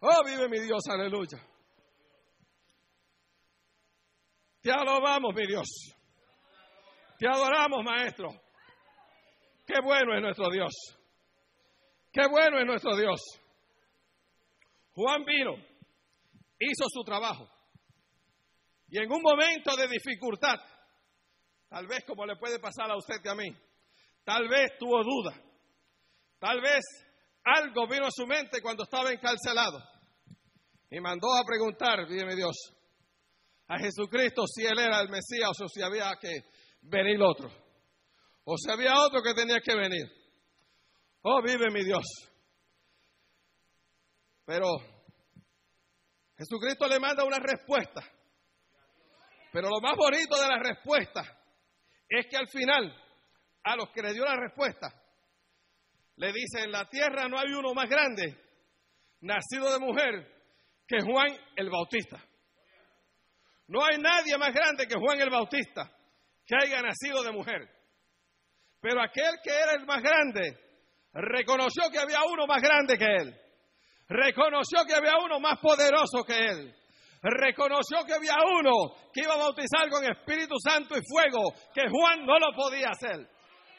Oh, 0.00 0.24
vive 0.24 0.48
mi 0.48 0.60
Dios, 0.60 0.82
aleluya. 0.88 1.38
Te 4.62 4.70
alabamos, 4.70 5.34
mi 5.34 5.46
Dios. 5.46 5.66
Te 7.18 7.26
adoramos, 7.26 7.84
Maestro. 7.84 8.30
Qué 9.66 9.80
bueno 9.82 10.14
es 10.14 10.22
nuestro 10.22 10.50
Dios. 10.50 10.72
Qué 12.12 12.26
bueno 12.28 12.58
es 12.58 12.66
nuestro 12.66 12.96
Dios. 12.96 13.20
Juan 14.94 15.24
vino, 15.24 15.54
hizo 16.58 16.84
su 16.88 17.02
trabajo. 17.04 17.48
Y 18.88 18.98
en 18.98 19.10
un 19.12 19.22
momento 19.22 19.76
de 19.76 19.86
dificultad, 19.86 20.56
Tal 21.70 21.86
vez 21.86 22.04
como 22.04 22.26
le 22.26 22.34
puede 22.36 22.58
pasar 22.58 22.90
a 22.90 22.96
usted 22.96 23.22
que 23.22 23.30
a 23.30 23.34
mí. 23.34 23.56
Tal 24.24 24.48
vez 24.48 24.72
tuvo 24.76 25.04
duda. 25.04 25.40
Tal 26.40 26.60
vez 26.60 26.80
algo 27.44 27.86
vino 27.86 28.06
a 28.06 28.10
su 28.10 28.26
mente 28.26 28.60
cuando 28.60 28.82
estaba 28.82 29.12
encarcelado. 29.12 29.80
Y 30.90 30.98
mandó 30.98 31.32
a 31.32 31.44
preguntar, 31.44 32.08
dígame 32.08 32.34
Dios, 32.34 32.56
a 33.68 33.78
Jesucristo 33.78 34.42
si 34.48 34.66
él 34.66 34.80
era 34.80 35.00
el 35.00 35.10
Mesías 35.10 35.52
o 35.62 35.68
si 35.68 35.80
había 35.80 36.12
que 36.20 36.42
venir 36.82 37.22
otro. 37.22 37.48
O 38.42 38.56
si 38.56 38.68
había 38.68 39.00
otro 39.00 39.22
que 39.22 39.32
tenía 39.32 39.60
que 39.60 39.76
venir. 39.76 40.10
Oh, 41.22 41.40
vive 41.40 41.70
mi 41.70 41.84
Dios. 41.84 42.04
Pero 44.44 44.66
Jesucristo 46.36 46.88
le 46.88 46.98
manda 46.98 47.22
una 47.22 47.38
respuesta. 47.38 48.02
Pero 49.52 49.68
lo 49.68 49.80
más 49.80 49.94
bonito 49.96 50.36
de 50.36 50.48
la 50.48 50.58
respuesta 50.58 51.39
es 52.10 52.26
que 52.26 52.36
al 52.36 52.48
final, 52.48 52.92
a 53.62 53.76
los 53.76 53.90
que 53.90 54.02
le 54.02 54.12
dio 54.12 54.24
la 54.24 54.36
respuesta, 54.36 54.88
le 56.16 56.32
dice, 56.32 56.64
en 56.64 56.72
la 56.72 56.88
tierra 56.88 57.28
no 57.28 57.38
hay 57.38 57.52
uno 57.52 57.72
más 57.72 57.88
grande, 57.88 58.36
nacido 59.20 59.72
de 59.72 59.78
mujer, 59.78 60.26
que 60.86 61.00
Juan 61.02 61.28
el 61.56 61.70
Bautista. 61.70 62.22
No 63.68 63.84
hay 63.84 63.98
nadie 63.98 64.36
más 64.36 64.52
grande 64.52 64.88
que 64.88 64.98
Juan 64.98 65.20
el 65.20 65.30
Bautista 65.30 65.88
que 66.44 66.56
haya 66.60 66.82
nacido 66.82 67.22
de 67.22 67.30
mujer. 67.30 67.68
Pero 68.80 69.00
aquel 69.00 69.36
que 69.44 69.50
era 69.50 69.74
el 69.74 69.86
más 69.86 70.02
grande 70.02 70.58
reconoció 71.12 71.88
que 71.92 71.98
había 72.00 72.24
uno 72.24 72.46
más 72.48 72.60
grande 72.60 72.98
que 72.98 73.04
él. 73.04 73.40
Reconoció 74.08 74.84
que 74.84 74.94
había 74.94 75.16
uno 75.24 75.38
más 75.38 75.60
poderoso 75.60 76.24
que 76.26 76.36
él 76.36 76.79
reconoció 77.22 78.04
que 78.06 78.14
había 78.14 78.36
uno 78.58 78.94
que 79.12 79.22
iba 79.22 79.34
a 79.34 79.38
bautizar 79.38 79.88
con 79.90 80.04
Espíritu 80.04 80.54
Santo 80.62 80.96
y 80.96 81.02
fuego, 81.06 81.52
que 81.74 81.82
Juan 81.88 82.24
no 82.24 82.38
lo 82.38 82.52
podía 82.54 82.88
hacer. 82.90 83.28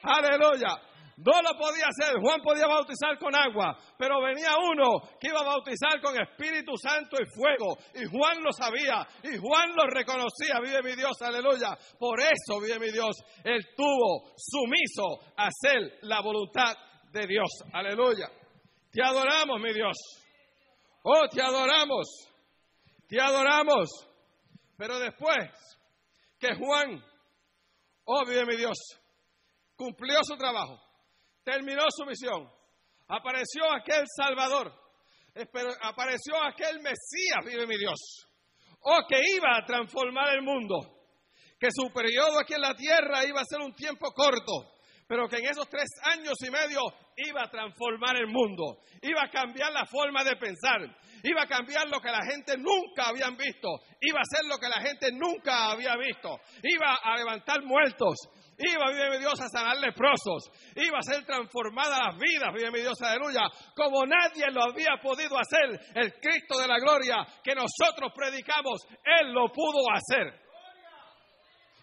Aleluya. 0.03 0.91
No 1.23 1.41
lo 1.41 1.57
podía 1.57 1.85
hacer. 1.85 2.19
Juan 2.19 2.41
podía 2.41 2.65
bautizar 2.65 3.17
con 3.19 3.35
agua, 3.35 3.77
pero 3.97 4.21
venía 4.21 4.55
uno 4.57 5.01
que 5.19 5.27
iba 5.27 5.41
a 5.41 5.43
bautizar 5.43 6.01
con 6.01 6.19
Espíritu 6.19 6.73
Santo 6.77 7.17
y 7.19 7.25
fuego. 7.35 7.77
Y 7.93 8.05
Juan 8.09 8.41
lo 8.41 8.51
sabía, 8.51 9.07
y 9.23 9.37
Juan 9.37 9.75
lo 9.75 9.85
reconocía. 9.87 10.59
Vive 10.61 10.81
mi 10.81 10.95
Dios, 10.95 11.21
aleluya. 11.21 11.77
Por 11.99 12.19
eso, 12.19 12.59
vive 12.59 12.79
mi 12.79 12.91
Dios, 12.91 13.15
él 13.43 13.59
tuvo 13.75 14.33
sumiso 14.35 15.19
a 15.37 15.47
hacer 15.47 15.99
la 16.01 16.21
voluntad 16.21 16.75
de 17.11 17.27
Dios. 17.27 17.49
Aleluya. 17.71 18.27
Te 18.91 19.03
adoramos, 19.03 19.59
mi 19.61 19.73
Dios. 19.73 19.95
Oh, 21.03 21.27
te 21.31 21.41
adoramos. 21.41 22.07
Te 23.11 23.19
adoramos. 23.19 23.89
Pero 24.77 24.97
después 24.97 25.51
que 26.39 26.55
Juan, 26.55 27.03
oh 28.05 28.25
mi 28.25 28.55
Dios, 28.55 28.77
cumplió 29.75 30.19
su 30.23 30.37
trabajo, 30.37 30.81
terminó 31.43 31.83
su 31.89 32.05
misión, 32.05 32.49
apareció 33.09 33.69
aquel 33.69 34.05
Salvador, 34.15 34.73
apareció 35.81 36.41
aquel 36.41 36.77
Mesías, 36.77 37.45
vive 37.45 37.67
mi 37.67 37.77
Dios, 37.77 37.99
oh 38.79 39.01
que 39.07 39.19
iba 39.35 39.57
a 39.57 39.65
transformar 39.65 40.33
el 40.33 40.41
mundo, 40.41 40.77
que 41.59 41.67
su 41.69 41.93
periodo 41.93 42.39
aquí 42.39 42.53
en 42.53 42.61
la 42.61 42.73
tierra 42.73 43.25
iba 43.25 43.41
a 43.41 43.45
ser 43.45 43.59
un 43.59 43.75
tiempo 43.75 44.09
corto, 44.13 44.79
pero 45.05 45.27
que 45.27 45.35
en 45.35 45.45
esos 45.47 45.67
tres 45.67 45.89
años 46.05 46.35
y 46.43 46.49
medio 46.49 46.79
iba 47.27 47.43
a 47.43 47.49
transformar 47.49 48.15
el 48.17 48.27
mundo, 48.27 48.79
iba 49.01 49.23
a 49.23 49.29
cambiar 49.29 49.71
la 49.71 49.85
forma 49.85 50.23
de 50.23 50.35
pensar, 50.35 50.79
iba 51.23 51.43
a 51.43 51.47
cambiar 51.47 51.87
lo 51.87 51.99
que 51.99 52.11
la 52.11 52.23
gente 52.25 52.57
nunca 52.57 53.09
habían 53.09 53.35
visto, 53.37 53.69
iba 53.99 54.19
a 54.19 54.21
hacer 54.21 54.45
lo 54.47 54.57
que 54.57 54.69
la 54.69 54.81
gente 54.81 55.11
nunca 55.11 55.71
había 55.71 55.95
visto, 55.97 56.39
iba 56.63 56.95
a 57.03 57.17
levantar 57.17 57.63
muertos, 57.63 58.15
iba, 58.57 58.91
vive 58.91 59.09
mi 59.11 59.17
Dios, 59.19 59.39
a 59.39 59.47
sanar 59.49 59.77
leprosos, 59.77 60.51
iba 60.75 60.97
a 60.97 61.01
ser 61.01 61.25
transformada 61.25 62.07
las 62.07 62.17
vidas, 62.17 62.53
vive 62.53 62.71
mi 62.71 62.81
Dios, 62.81 62.99
aleluya, 63.01 63.41
como 63.75 64.05
nadie 64.05 64.49
lo 64.51 64.63
había 64.63 64.97
podido 65.01 65.37
hacer, 65.37 65.79
el 65.95 66.13
Cristo 66.19 66.59
de 66.59 66.67
la 66.67 66.79
gloria 66.79 67.25
que 67.43 67.55
nosotros 67.55 68.11
predicamos, 68.15 68.81
Él 69.03 69.33
lo 69.33 69.47
pudo 69.51 69.91
hacer. 69.93 70.41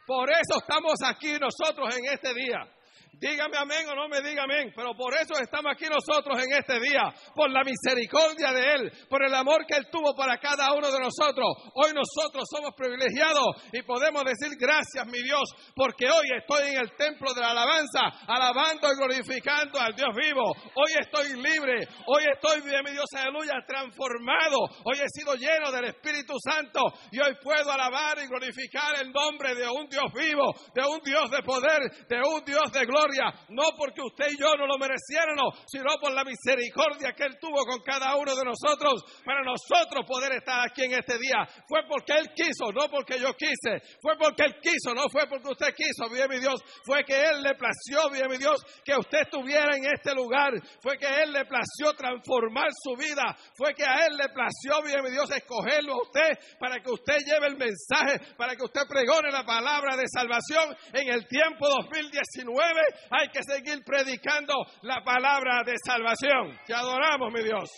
Por 0.07 0.31
eso 0.31 0.59
estamos 0.61 0.95
aquí 1.05 1.37
nosotros 1.39 1.95
en 1.95 2.13
este 2.13 2.33
día. 2.33 2.78
Dígame 3.21 3.57
amén 3.59 3.83
o 3.91 3.97
no 3.97 4.07
me 4.07 4.23
diga 4.23 4.45
amén, 4.45 4.71
pero 4.77 4.95
por 4.95 5.13
eso 5.15 5.35
estamos 5.43 5.73
aquí 5.75 5.87
nosotros 5.91 6.39
en 6.39 6.55
este 6.55 6.79
día, 6.79 7.03
por 7.35 7.51
la 7.51 7.65
misericordia 7.65 8.53
de 8.53 8.63
Él, 8.63 8.93
por 9.11 9.25
el 9.25 9.35
amor 9.35 9.67
que 9.67 9.77
Él 9.77 9.89
tuvo 9.91 10.15
para 10.15 10.39
cada 10.39 10.73
uno 10.73 10.87
de 10.87 11.01
nosotros. 11.01 11.51
Hoy 11.75 11.91
nosotros 11.91 12.47
somos 12.47 12.71
privilegiados 12.77 13.59
y 13.73 13.83
podemos 13.83 14.23
decir 14.23 14.55
gracias, 14.57 15.05
mi 15.07 15.21
Dios, 15.21 15.43
porque 15.75 16.07
hoy 16.07 16.31
estoy 16.39 16.69
en 16.71 16.79
el 16.79 16.95
templo 16.95 17.35
de 17.35 17.41
la 17.41 17.51
alabanza, 17.51 18.07
alabando 18.29 18.87
y 18.87 18.97
glorificando 18.97 19.81
al 19.81 19.95
Dios 19.97 20.15
vivo. 20.15 20.55
Hoy 20.79 20.95
estoy 21.03 21.43
libre, 21.43 21.89
hoy 22.07 22.23
estoy, 22.23 22.63
mi 22.63 22.93
Dios, 22.93 23.11
aleluya, 23.19 23.55
transformado. 23.67 24.63
Hoy 24.85 24.95
he 25.03 25.09
sido 25.11 25.35
lleno 25.35 25.73
del 25.73 25.87
Espíritu 25.87 26.35
Santo 26.39 26.79
y 27.11 27.19
hoy 27.19 27.35
puedo 27.43 27.73
alabar 27.73 28.17
y 28.23 28.29
glorificar 28.29 28.95
el 29.03 29.11
nombre 29.11 29.57
de 29.57 29.67
un 29.69 29.89
Dios 29.89 30.07
vivo, 30.15 30.55
de 30.73 30.87
un 30.87 31.01
Dios 31.03 31.29
de 31.33 31.43
poder, 31.43 31.83
de 32.07 32.23
un 32.23 32.45
Dios 32.45 32.71
de 32.71 32.87
gloria 32.87 33.08
no 33.49 33.63
porque 33.77 34.03
usted 34.03 34.27
y 34.31 34.39
yo 34.39 34.55
no 34.57 34.67
lo 34.67 34.79
mereciéramos, 34.79 35.65
sino 35.67 35.97
por 36.01 36.13
la 36.13 36.25
misericordia 36.25 37.13
que 37.13 37.25
Él 37.25 37.39
tuvo 37.41 37.65
con 37.65 37.81
cada 37.83 38.17
uno 38.17 38.35
de 38.35 38.45
nosotros, 38.45 39.05
para 39.25 39.43
nosotros 39.43 40.05
poder 40.07 40.33
estar 40.33 40.67
aquí 40.67 40.85
en 40.85 40.93
este 40.93 41.19
día. 41.19 41.47
Fue 41.69 41.81
porque 41.89 42.13
Él 42.13 42.31
quiso, 42.35 42.73
no 42.73 42.89
porque 42.91 43.19
yo 43.19 43.33
quise. 43.35 43.81
Fue 44.01 44.17
porque 44.19 44.45
Él 44.45 44.57
quiso, 44.61 44.95
no 44.95 45.09
fue 45.09 45.27
porque 45.29 45.49
usted 45.49 45.75
quiso, 45.75 46.13
bien 46.13 46.29
mi 46.29 46.39
Dios. 46.39 46.61
Fue 46.85 47.05
que 47.05 47.15
Él 47.15 47.43
le 47.43 47.55
plació, 47.55 48.11
bien 48.11 48.29
mi 48.29 48.39
Dios, 48.39 48.61
que 48.85 48.95
usted 48.97 49.23
estuviera 49.23 49.77
en 49.77 49.85
este 49.87 50.15
lugar. 50.15 50.53
Fue 50.81 50.97
que 50.99 51.07
Él 51.07 51.33
le 51.33 51.45
plació 51.45 51.93
transformar 51.97 52.69
su 52.73 52.97
vida. 52.97 53.37
Fue 53.57 53.75
que 53.75 53.85
a 53.85 54.07
Él 54.07 54.17
le 54.17 54.29
plació, 54.29 54.83
bien 54.85 55.03
mi 55.03 55.11
Dios, 55.11 55.31
escogerlo 55.31 55.95
a 55.95 56.03
usted 56.03 56.39
para 56.59 56.81
que 56.81 56.91
usted 56.91 57.19
lleve 57.25 57.47
el 57.47 57.57
mensaje, 57.57 58.35
para 58.37 58.55
que 58.55 58.65
usted 58.65 58.83
pregone 58.89 59.31
la 59.31 59.45
palabra 59.45 59.97
de 59.97 60.05
salvación 60.09 60.77
en 60.93 61.13
el 61.13 61.27
tiempo 61.27 61.69
2019 61.69 62.81
hay 63.11 63.29
que 63.29 63.41
seguir 63.43 63.83
predicando 63.85 64.55
la 64.83 65.03
palabra 65.03 65.63
de 65.65 65.75
salvación. 65.85 66.59
Te 66.67 66.75
adoramos, 66.75 67.33
mi 67.33 67.43
Dios. 67.43 67.71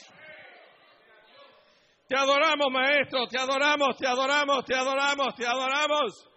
Te 2.09 2.17
adoramos, 2.17 2.67
maestro, 2.73 3.27
te 3.29 3.39
adoramos, 3.39 3.97
te 3.97 4.07
adoramos, 4.07 4.65
te 4.65 4.75
adoramos, 4.75 5.35
te 5.37 5.47
adoramos. 5.47 6.29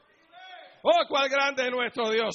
Oh, 0.84 1.08
cuál 1.08 1.30
grande 1.30 1.66
es 1.66 1.72
nuestro 1.72 2.10
Dios. 2.12 2.34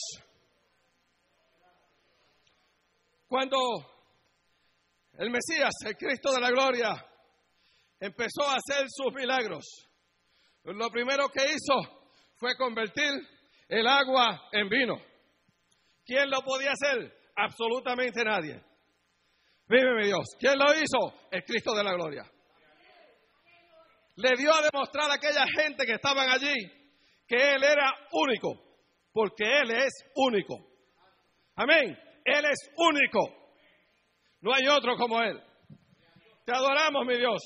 Cuando 3.29 3.57
el 5.19 5.31
Mesías, 5.31 5.75
el 5.85 5.97
Cristo 5.97 6.33
de 6.33 6.41
la 6.41 6.51
gloria, 6.51 7.07
empezó 8.01 8.43
a 8.49 8.57
hacer 8.57 8.87
sus 8.89 9.13
milagros, 9.13 9.65
lo 10.65 10.91
primero 10.91 11.29
que 11.29 11.45
hizo 11.45 12.09
fue 12.37 12.57
convertir 12.57 13.11
el 13.69 13.87
agua 13.87 14.49
en 14.53 14.69
vino. 14.69 15.08
¿Quién 16.09 16.31
lo 16.31 16.41
podía 16.41 16.73
hacer? 16.73 17.13
Absolutamente 17.37 18.25
nadie. 18.25 18.59
Vive 19.69 20.07
Dios. 20.07 20.25
¿Quién 20.41 20.59
lo 20.59 20.73
hizo? 20.73 21.29
El 21.31 21.45
Cristo 21.45 21.75
de 21.75 21.85
la 21.85 21.93
gloria. 21.93 22.23
Le 24.17 24.31
dio 24.39 24.55
a 24.55 24.63
demostrar 24.63 25.11
a 25.11 25.15
aquella 25.17 25.45
gente 25.55 25.85
que 25.85 25.93
estaban 25.93 26.31
allí 26.31 26.55
que 27.27 27.37
Él 27.37 27.63
era 27.63 27.93
único, 28.11 28.55
porque 29.13 29.45
Él 29.45 29.71
es 29.71 29.93
único. 30.15 30.57
Amén. 31.57 31.95
Él 32.25 32.45
es 32.47 32.71
único. 32.79 33.53
No 34.41 34.55
hay 34.55 34.67
otro 34.67 34.97
como 34.97 35.21
Él. 35.21 35.39
Te 36.47 36.53
adoramos, 36.53 37.07
mi 37.07 37.19
Dios. 37.19 37.43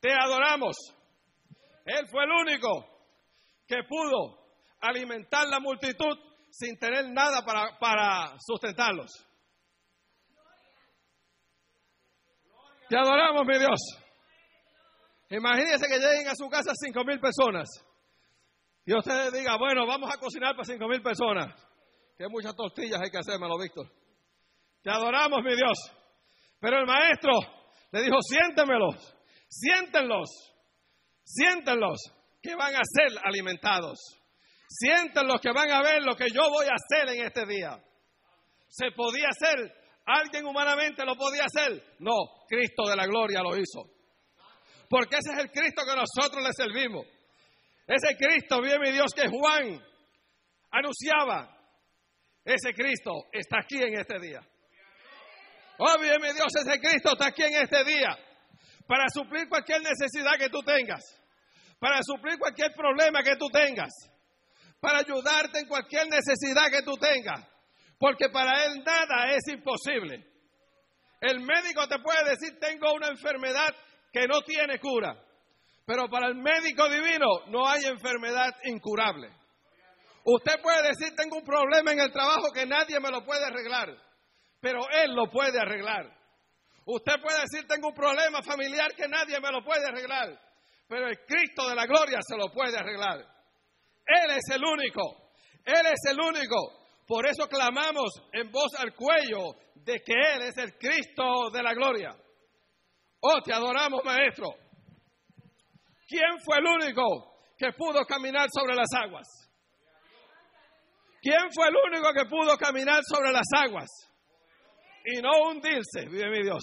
Te 0.00 0.12
adoramos. 0.12 0.76
Él 1.86 2.06
fue 2.08 2.24
el 2.24 2.30
único 2.30 2.86
que 3.66 3.78
pudo 3.88 4.38
alimentar 4.82 5.48
la 5.48 5.60
multitud 5.60 6.29
sin 6.50 6.78
tener 6.78 7.10
nada 7.10 7.44
para, 7.44 7.78
para 7.78 8.36
sustentarlos. 8.38 9.10
Te 12.88 12.96
adoramos, 12.96 13.46
mi 13.46 13.58
Dios. 13.58 13.78
Imagínense 15.30 15.86
que 15.86 15.98
lleguen 15.98 16.28
a 16.28 16.34
su 16.34 16.48
casa 16.48 16.72
cinco 16.74 17.04
mil 17.04 17.20
personas. 17.20 17.68
Y 18.84 18.92
usted 18.94 19.32
diga, 19.32 19.56
bueno, 19.56 19.86
vamos 19.86 20.12
a 20.12 20.18
cocinar 20.18 20.56
para 20.56 20.64
cinco 20.64 20.88
mil 20.88 21.00
personas. 21.00 21.54
Que 22.18 22.26
muchas 22.28 22.54
tortillas 22.56 23.00
hay 23.00 23.10
que 23.10 23.18
hacérmelo, 23.18 23.56
Víctor. 23.58 23.86
Te 24.82 24.90
adoramos, 24.90 25.38
mi 25.44 25.54
Dios. 25.54 25.78
Pero 26.58 26.80
el 26.80 26.86
maestro 26.86 27.32
le 27.92 28.02
dijo, 28.02 28.16
siéntemelos, 28.20 29.16
siéntenlos, 29.48 30.28
siéntenlos, 31.24 31.98
que 32.42 32.54
van 32.56 32.74
a 32.74 32.80
ser 32.82 33.18
alimentados. 33.24 33.98
Sienten 34.70 35.26
los 35.26 35.40
que 35.40 35.50
van 35.50 35.68
a 35.72 35.82
ver 35.82 36.00
lo 36.04 36.14
que 36.14 36.26
yo 36.32 36.48
voy 36.48 36.66
a 36.66 36.76
hacer 36.76 37.08
en 37.12 37.26
este 37.26 37.44
día. 37.44 37.76
¿Se 38.68 38.92
podía 38.92 39.26
hacer? 39.28 39.74
¿Alguien 40.06 40.46
humanamente 40.46 41.04
lo 41.04 41.16
podía 41.16 41.44
hacer? 41.44 41.96
No, 41.98 42.14
Cristo 42.48 42.88
de 42.88 42.94
la 42.94 43.04
gloria 43.04 43.42
lo 43.42 43.56
hizo. 43.56 43.90
Porque 44.88 45.16
ese 45.16 45.32
es 45.32 45.38
el 45.40 45.50
Cristo 45.50 45.82
que 45.84 45.96
nosotros 45.96 46.44
le 46.44 46.52
servimos. 46.52 47.04
Ese 47.84 48.16
Cristo, 48.16 48.62
bien 48.62 48.80
mi 48.80 48.92
Dios, 48.92 49.10
que 49.12 49.28
Juan 49.28 49.84
anunciaba. 50.70 51.50
Ese 52.44 52.72
Cristo 52.72 53.24
está 53.32 53.58
aquí 53.62 53.82
en 53.82 53.98
este 53.98 54.20
día. 54.20 54.40
Oh, 55.78 55.98
bien 55.98 56.20
mi 56.22 56.32
Dios, 56.32 56.46
ese 56.64 56.78
Cristo 56.78 57.10
está 57.12 57.26
aquí 57.26 57.42
en 57.42 57.54
este 57.54 57.82
día. 57.82 58.16
Para 58.86 59.08
suplir 59.12 59.48
cualquier 59.48 59.82
necesidad 59.82 60.38
que 60.38 60.48
tú 60.48 60.60
tengas. 60.60 61.02
Para 61.80 61.98
suplir 62.04 62.38
cualquier 62.38 62.72
problema 62.72 63.20
que 63.24 63.34
tú 63.34 63.48
tengas 63.48 64.09
para 64.80 65.00
ayudarte 65.00 65.60
en 65.60 65.68
cualquier 65.68 66.08
necesidad 66.08 66.70
que 66.70 66.82
tú 66.82 66.96
tengas, 66.96 67.46
porque 67.98 68.28
para 68.30 68.64
Él 68.64 68.82
nada 68.84 69.30
es 69.30 69.46
imposible. 69.52 70.26
El 71.20 71.40
médico 71.40 71.86
te 71.86 71.98
puede 71.98 72.30
decir, 72.30 72.58
tengo 72.58 72.92
una 72.94 73.08
enfermedad 73.08 73.74
que 74.10 74.26
no 74.26 74.40
tiene 74.40 74.78
cura, 74.78 75.14
pero 75.84 76.08
para 76.08 76.28
el 76.28 76.34
médico 76.34 76.88
divino 76.88 77.26
no 77.48 77.68
hay 77.68 77.84
enfermedad 77.84 78.56
incurable. 78.64 79.30
Usted 80.24 80.60
puede 80.62 80.88
decir, 80.88 81.14
tengo 81.14 81.38
un 81.38 81.44
problema 81.44 81.92
en 81.92 82.00
el 82.00 82.12
trabajo 82.12 82.50
que 82.52 82.66
nadie 82.66 82.98
me 83.00 83.10
lo 83.10 83.24
puede 83.24 83.44
arreglar, 83.44 83.94
pero 84.60 84.80
Él 84.90 85.14
lo 85.14 85.30
puede 85.30 85.58
arreglar. 85.58 86.16
Usted 86.86 87.20
puede 87.22 87.40
decir, 87.40 87.68
tengo 87.68 87.88
un 87.88 87.94
problema 87.94 88.42
familiar 88.42 88.94
que 88.96 89.08
nadie 89.08 89.38
me 89.40 89.50
lo 89.52 89.62
puede 89.62 89.86
arreglar, 89.86 90.40
pero 90.88 91.06
el 91.06 91.18
Cristo 91.26 91.68
de 91.68 91.74
la 91.74 91.86
gloria 91.86 92.18
se 92.26 92.36
lo 92.36 92.50
puede 92.52 92.78
arreglar. 92.78 93.39
Él 94.10 94.30
es 94.36 94.54
el 94.54 94.64
único. 94.64 95.30
Él 95.64 95.86
es 95.86 96.10
el 96.10 96.20
único. 96.20 96.56
Por 97.06 97.26
eso 97.26 97.46
clamamos 97.48 98.10
en 98.32 98.50
voz 98.50 98.72
al 98.78 98.94
cuello 98.94 99.54
de 99.74 100.00
que 100.00 100.12
Él 100.12 100.42
es 100.42 100.56
el 100.58 100.76
Cristo 100.78 101.50
de 101.52 101.62
la 101.62 101.74
gloria. 101.74 102.10
Oh, 103.20 103.40
te 103.42 103.52
adoramos, 103.52 104.04
Maestro. 104.04 104.54
¿Quién 106.08 106.40
fue 106.44 106.58
el 106.58 106.66
único 106.66 107.46
que 107.56 107.72
pudo 107.72 108.04
caminar 108.04 108.48
sobre 108.52 108.74
las 108.74 108.88
aguas? 108.94 109.26
¿Quién 111.22 111.52
fue 111.54 111.68
el 111.68 111.74
único 111.86 112.12
que 112.12 112.24
pudo 112.24 112.56
caminar 112.56 113.00
sobre 113.04 113.30
las 113.30 113.46
aguas? 113.54 113.88
Y 115.04 115.20
no 115.20 115.30
hundirse, 115.48 116.06
vive 116.08 116.30
mi 116.30 116.42
Dios. 116.42 116.62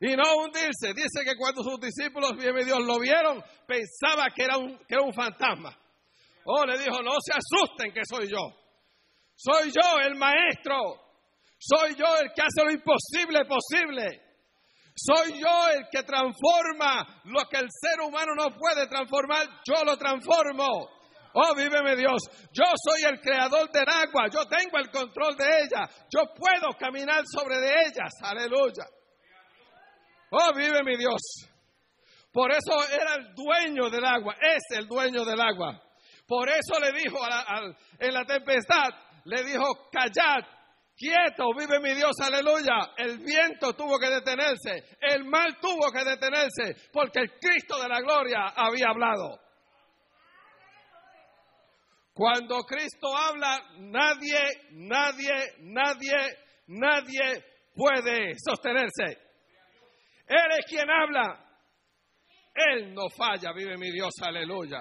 Y 0.00 0.14
no 0.14 0.36
hundirse. 0.36 0.94
Dice 0.94 1.24
que 1.24 1.36
cuando 1.36 1.62
sus 1.62 1.80
discípulos, 1.80 2.34
mi 2.34 2.64
Dios, 2.64 2.78
lo 2.84 2.98
vieron, 2.98 3.42
pensaba 3.66 4.28
que 4.34 4.44
era 4.44 4.56
un, 4.56 4.78
que 4.78 4.94
era 4.94 5.02
un 5.02 5.12
fantasma. 5.12 5.76
Oh, 6.44 6.64
le 6.64 6.78
dijo, 6.78 7.02
no 7.02 7.14
se 7.20 7.32
asusten 7.32 7.92
que 7.92 8.02
soy 8.08 8.28
yo. 8.30 8.38
Soy 9.34 9.70
yo 9.70 9.98
el 10.00 10.14
maestro. 10.14 10.76
Soy 11.58 11.96
yo 11.96 12.06
el 12.20 12.32
que 12.32 12.42
hace 12.42 12.64
lo 12.64 12.70
imposible 12.70 13.44
posible. 13.44 14.22
Soy 14.94 15.40
yo 15.40 15.68
el 15.74 15.86
que 15.90 16.02
transforma 16.02 17.22
lo 17.24 17.44
que 17.48 17.58
el 17.58 17.68
ser 17.70 18.00
humano 18.00 18.34
no 18.36 18.56
puede 18.56 18.86
transformar. 18.88 19.46
Yo 19.66 19.84
lo 19.84 19.96
transformo. 19.96 20.90
Oh, 21.34 21.54
víveme 21.54 21.96
Dios. 21.96 22.22
Yo 22.52 22.64
soy 22.74 23.02
el 23.04 23.20
creador 23.20 23.70
del 23.70 23.88
agua. 23.88 24.28
Yo 24.32 24.44
tengo 24.46 24.78
el 24.78 24.90
control 24.90 25.36
de 25.36 25.44
ella. 25.44 25.88
Yo 26.10 26.32
puedo 26.34 26.72
caminar 26.78 27.22
sobre 27.26 27.58
de 27.58 27.68
ellas. 27.68 28.12
Aleluya. 28.22 28.86
Oh, 30.30 30.52
vive 30.54 30.82
mi 30.84 30.96
Dios. 30.96 31.48
Por 32.32 32.50
eso 32.50 32.72
era 32.92 33.14
el 33.14 33.34
dueño 33.34 33.90
del 33.90 34.04
agua. 34.04 34.36
Es 34.40 34.78
el 34.78 34.86
dueño 34.86 35.24
del 35.24 35.40
agua. 35.40 35.82
Por 36.26 36.48
eso 36.48 36.78
le 36.78 36.92
dijo 36.92 37.18
en 37.98 38.14
la 38.14 38.24
tempestad, 38.24 38.90
le 39.24 39.44
dijo, 39.44 39.88
callad, 39.90 40.46
quieto, 40.94 41.46
vive 41.58 41.80
mi 41.80 41.94
Dios, 41.94 42.12
aleluya. 42.20 42.92
El 42.98 43.18
viento 43.18 43.72
tuvo 43.72 43.98
que 43.98 44.10
detenerse, 44.10 44.96
el 45.00 45.24
mal 45.24 45.58
tuvo 45.58 45.90
que 45.90 46.04
detenerse, 46.04 46.90
porque 46.92 47.20
el 47.20 47.30
Cristo 47.38 47.80
de 47.80 47.88
la 47.88 48.00
gloria 48.00 48.40
había 48.54 48.88
hablado. 48.90 49.40
Cuando 52.12 52.62
Cristo 52.64 53.16
habla, 53.16 53.58
nadie, 53.78 54.40
nadie, 54.72 55.32
nadie, 55.60 56.16
nadie 56.66 57.44
puede 57.74 58.34
sostenerse. 58.44 59.27
Él 60.28 60.58
es 60.58 60.66
quien 60.66 60.88
habla. 60.90 61.44
Él 62.54 62.92
no 62.92 63.08
falla, 63.08 63.52
vive 63.52 63.76
mi 63.76 63.90
Dios, 63.90 64.12
aleluya. 64.22 64.78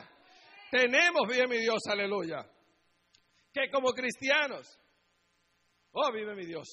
Tenemos, 0.72 1.28
vive 1.28 1.48
mi 1.48 1.60
Dios, 1.60 1.80
aleluya. 1.90 2.46
Que 3.54 3.70
como 3.72 3.92
cristianos, 3.94 4.68
oh, 5.92 6.12
vive 6.12 6.36
mi 6.36 6.46
Dios, 6.46 6.68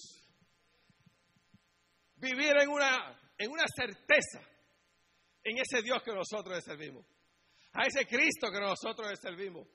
vivir 2.16 2.56
en 2.60 2.68
una, 2.68 3.18
en 3.38 3.50
una 3.50 3.64
certeza 3.74 4.40
en 5.44 5.58
ese 5.58 5.82
Dios 5.82 6.02
que 6.02 6.12
nosotros 6.12 6.56
le 6.56 6.62
servimos, 6.62 7.06
a 7.74 7.86
ese 7.86 8.06
Cristo 8.06 8.50
que 8.50 8.60
nosotros 8.60 9.10
le 9.10 9.16
servimos 9.16 9.68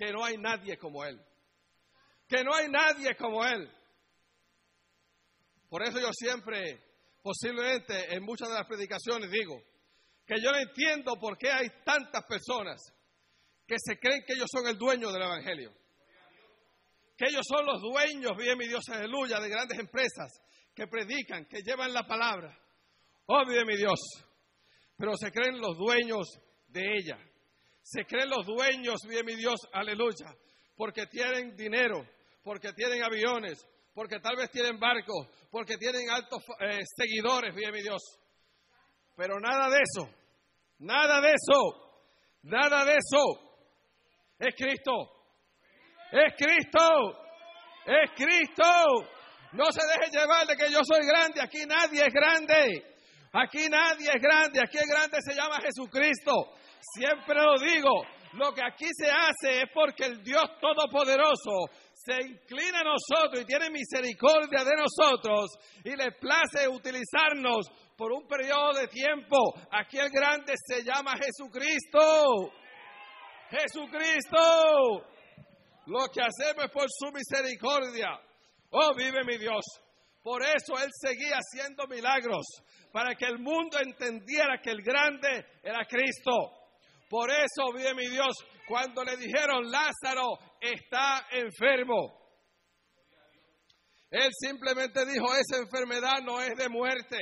que 0.00 0.12
no 0.12 0.24
hay 0.24 0.38
nadie 0.38 0.78
como 0.78 1.04
Él. 1.04 1.20
Que 2.26 2.42
no 2.42 2.54
hay 2.54 2.68
nadie 2.68 3.14
como 3.16 3.44
Él. 3.44 3.70
Por 5.68 5.82
eso 5.82 6.00
yo 6.00 6.08
siempre, 6.12 6.80
posiblemente 7.22 8.14
en 8.14 8.22
muchas 8.22 8.48
de 8.48 8.54
las 8.54 8.66
predicaciones 8.66 9.30
digo, 9.30 9.62
que 10.26 10.40
yo 10.40 10.50
no 10.52 10.58
entiendo 10.58 11.14
por 11.20 11.36
qué 11.36 11.50
hay 11.50 11.68
tantas 11.84 12.24
personas 12.24 12.80
que 13.66 13.76
se 13.78 13.98
creen 13.98 14.22
que 14.26 14.34
ellos 14.34 14.48
son 14.50 14.66
el 14.66 14.78
dueño 14.78 15.10
del 15.12 15.22
Evangelio. 15.22 15.72
Que 17.16 17.26
ellos 17.28 17.44
son 17.46 17.66
los 17.66 17.80
dueños, 17.80 18.32
bien 18.36 18.56
mi 18.56 18.66
Dios, 18.66 18.82
aleluya, 18.88 19.38
de 19.40 19.48
grandes 19.48 19.78
empresas 19.78 20.40
que 20.74 20.86
predican, 20.86 21.46
que 21.46 21.62
llevan 21.62 21.92
la 21.92 22.06
palabra. 22.06 22.58
Oh, 23.26 23.44
bien 23.46 23.66
mi 23.66 23.76
Dios. 23.76 23.98
Pero 24.96 25.12
se 25.16 25.30
creen 25.30 25.60
los 25.60 25.76
dueños 25.76 26.26
de 26.68 26.82
ella. 26.96 27.18
Se 27.82 28.04
creen 28.04 28.30
los 28.30 28.46
dueños, 28.46 29.00
bien 29.08 29.26
mi 29.26 29.34
Dios, 29.34 29.56
aleluya, 29.72 30.34
porque 30.76 31.06
tienen 31.06 31.56
dinero, 31.56 32.06
porque 32.42 32.72
tienen 32.72 33.02
aviones, 33.02 33.66
porque 33.94 34.20
tal 34.20 34.36
vez 34.36 34.50
tienen 34.50 34.78
barcos, 34.78 35.28
porque 35.50 35.76
tienen 35.76 36.08
altos 36.10 36.42
eh, 36.60 36.80
seguidores, 36.96 37.54
bien 37.54 37.72
mi 37.72 37.82
Dios. 37.82 38.00
Pero 39.16 39.38
nada 39.40 39.68
de 39.68 39.78
eso, 39.78 40.08
nada 40.78 41.20
de 41.20 41.28
eso, 41.28 42.02
nada 42.42 42.84
de 42.84 42.92
eso. 42.92 43.50
Es 44.38 44.54
Cristo, 44.56 44.92
es 46.12 46.34
Cristo, 46.36 46.88
es 47.86 48.10
Cristo. 48.16 48.64
No 49.52 49.64
se 49.72 49.80
deje 49.86 50.16
llevar 50.16 50.46
de 50.46 50.56
que 50.56 50.70
yo 50.70 50.78
soy 50.82 51.04
grande, 51.06 51.40
aquí 51.42 51.66
nadie 51.66 52.06
es 52.06 52.12
grande. 52.12 52.90
Aquí 53.32 53.68
nadie 53.68 54.08
es 54.12 54.20
grande, 54.20 54.60
aquí 54.60 54.78
el 54.78 54.88
grande 54.88 55.18
se 55.20 55.34
llama 55.34 55.58
Jesucristo. 55.62 56.32
Siempre 56.80 57.36
lo 57.40 57.58
digo, 57.58 58.02
lo 58.32 58.52
que 58.52 58.62
aquí 58.64 58.86
se 58.92 59.08
hace 59.08 59.62
es 59.62 59.70
porque 59.72 60.06
el 60.06 60.22
Dios 60.22 60.44
Todopoderoso 60.60 61.70
se 62.04 62.14
inclina 62.26 62.80
a 62.80 62.84
nosotros 62.84 63.42
y 63.42 63.44
tiene 63.44 63.68
misericordia 63.70 64.64
de 64.64 64.74
nosotros 64.74 65.50
y 65.84 65.94
le 65.94 66.12
place 66.12 66.66
utilizarnos 66.66 67.66
por 67.96 68.12
un 68.12 68.26
periodo 68.26 68.72
de 68.72 68.88
tiempo. 68.88 69.36
Aquí 69.70 69.98
el 69.98 70.10
grande 70.10 70.54
se 70.66 70.82
llama 70.82 71.12
Jesucristo. 71.16 72.52
Jesucristo. 73.50 75.06
Lo 75.86 76.06
que 76.08 76.22
hacemos 76.22 76.64
es 76.64 76.70
por 76.70 76.86
su 76.88 77.12
misericordia. 77.12 78.08
Oh, 78.70 78.94
vive 78.94 79.24
mi 79.26 79.36
Dios. 79.36 79.64
Por 80.22 80.42
eso 80.42 80.74
Él 80.82 80.90
seguía 80.92 81.36
haciendo 81.36 81.86
milagros, 81.86 82.46
para 82.92 83.14
que 83.14 83.24
el 83.24 83.38
mundo 83.38 83.78
entendiera 83.78 84.60
que 84.62 84.70
el 84.70 84.82
grande 84.82 85.46
era 85.62 85.84
Cristo. 85.86 86.52
Por 87.08 87.30
eso, 87.30 87.72
vive 87.74 87.94
mi 87.94 88.08
Dios, 88.08 88.36
cuando 88.70 89.02
le 89.02 89.16
dijeron, 89.16 89.68
Lázaro 89.68 90.38
está 90.60 91.26
enfermo, 91.32 92.20
él 94.10 94.30
simplemente 94.32 95.04
dijo, 95.06 95.26
esa 95.34 95.60
enfermedad 95.60 96.20
no 96.22 96.40
es 96.40 96.56
de 96.56 96.68
muerte. 96.68 97.16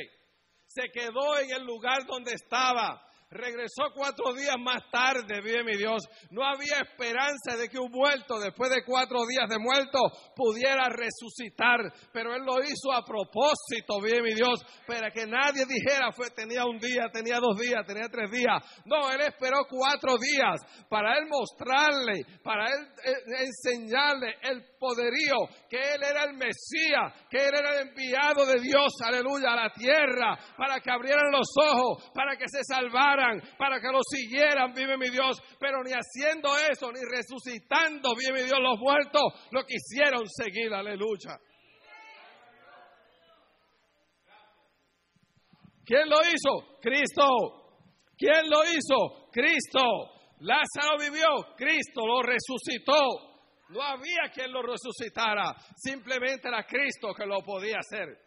Se 0.66 0.90
quedó 0.92 1.38
en 1.38 1.50
el 1.50 1.64
lugar 1.64 2.06
donde 2.06 2.32
estaba. 2.32 3.02
Regresó 3.30 3.92
cuatro 3.94 4.32
días 4.32 4.56
más 4.58 4.80
tarde, 4.90 5.42
bien 5.42 5.66
mi 5.66 5.76
Dios. 5.76 6.00
No 6.30 6.46
había 6.46 6.80
esperanza 6.80 7.58
de 7.58 7.68
que 7.68 7.78
un 7.78 7.92
muerto, 7.92 8.40
después 8.40 8.70
de 8.70 8.82
cuatro 8.86 9.18
días 9.28 9.46
de 9.50 9.58
muerto, 9.58 9.98
pudiera 10.34 10.88
resucitar. 10.88 11.92
Pero 12.10 12.34
Él 12.34 12.42
lo 12.42 12.56
hizo 12.64 12.90
a 12.90 13.04
propósito, 13.04 14.00
bien 14.00 14.22
mi 14.22 14.32
Dios, 14.32 14.64
para 14.86 15.10
que 15.10 15.26
nadie 15.26 15.66
dijera, 15.66 16.10
fue, 16.10 16.30
tenía 16.30 16.64
un 16.64 16.78
día, 16.78 17.10
tenía 17.12 17.38
dos 17.38 17.60
días, 17.60 17.84
tenía 17.86 18.08
tres 18.08 18.30
días. 18.30 18.64
No, 18.86 19.10
Él 19.10 19.20
esperó 19.20 19.58
cuatro 19.68 20.16
días 20.16 20.86
para 20.88 21.18
Él 21.18 21.28
mostrarle, 21.28 22.24
para 22.42 22.64
Él 22.64 22.88
eh, 23.04 23.44
enseñarle 23.44 24.36
el 24.40 24.64
poderío, 24.80 25.36
que 25.68 25.76
Él 25.76 26.00
era 26.02 26.24
el 26.24 26.32
Mesías, 26.32 27.28
que 27.28 27.44
Él 27.44 27.52
era 27.52 27.74
el 27.74 27.88
enviado 27.88 28.46
de 28.46 28.58
Dios, 28.58 28.88
aleluya, 29.04 29.52
a 29.52 29.68
la 29.68 29.70
tierra, 29.74 30.38
para 30.56 30.80
que 30.80 30.90
abrieran 30.90 31.30
los 31.30 31.48
ojos, 31.62 32.10
para 32.14 32.34
que 32.34 32.48
se 32.48 32.64
salvaran, 32.64 33.17
para 33.58 33.80
que 33.80 33.88
lo 33.88 34.00
siguieran, 34.02 34.72
vive 34.72 34.96
mi 34.96 35.10
Dios, 35.10 35.40
pero 35.58 35.82
ni 35.82 35.92
haciendo 35.92 36.50
eso, 36.56 36.90
ni 36.92 37.00
resucitando, 37.04 38.14
vive 38.16 38.40
mi 38.40 38.46
Dios, 38.46 38.58
los 38.60 38.78
muertos, 38.78 39.22
lo 39.50 39.64
quisieron 39.64 40.22
seguir, 40.26 40.72
aleluya. 40.72 41.38
¿Quién 45.84 46.08
lo 46.08 46.20
hizo? 46.20 46.78
Cristo. 46.82 47.24
¿Quién 48.16 48.50
lo 48.50 48.62
hizo? 48.64 49.30
Cristo. 49.32 49.80
Lázaro 50.40 50.98
vivió, 51.00 51.54
Cristo 51.56 52.06
lo 52.06 52.22
resucitó. 52.22 53.28
No 53.70 53.82
había 53.82 54.30
quien 54.32 54.50
lo 54.52 54.62
resucitara, 54.62 55.54
simplemente 55.76 56.48
era 56.48 56.64
Cristo 56.64 57.12
que 57.14 57.26
lo 57.26 57.40
podía 57.40 57.78
hacer. 57.78 58.18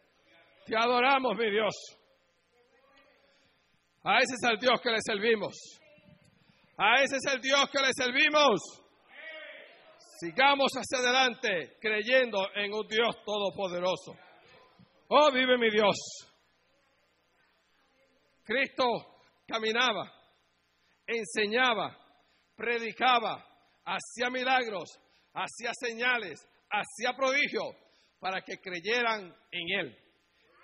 Te 0.65 0.75
adoramos, 0.75 1.35
mi 1.35 1.49
Dios. 1.49 2.00
A 4.03 4.17
ese 4.17 4.33
es 4.33 4.51
el 4.51 4.57
Dios 4.57 4.81
que 4.81 4.89
le 4.89 4.97
servimos. 5.05 5.53
A 6.77 7.03
ese 7.03 7.17
es 7.17 7.33
el 7.33 7.41
Dios 7.41 7.69
que 7.71 7.79
le 7.79 7.91
servimos. 7.93 8.59
Sigamos 10.19 10.71
hacia 10.73 10.99
adelante 10.99 11.77
creyendo 11.79 12.39
en 12.55 12.73
un 12.73 12.87
Dios 12.87 13.15
todopoderoso. 13.23 14.17
Oh, 15.07 15.31
vive 15.31 15.57
mi 15.57 15.69
Dios. 15.69 15.95
Cristo 18.43 18.85
caminaba, 19.47 20.11
enseñaba, 21.05 21.97
predicaba, 22.55 23.45
hacía 23.85 24.29
milagros, 24.31 24.89
hacía 25.33 25.71
señales, 25.79 26.39
hacía 26.69 27.15
prodigios 27.15 27.75
para 28.19 28.41
que 28.41 28.57
creyeran 28.57 29.35
en 29.51 29.79
Él. 29.79 29.97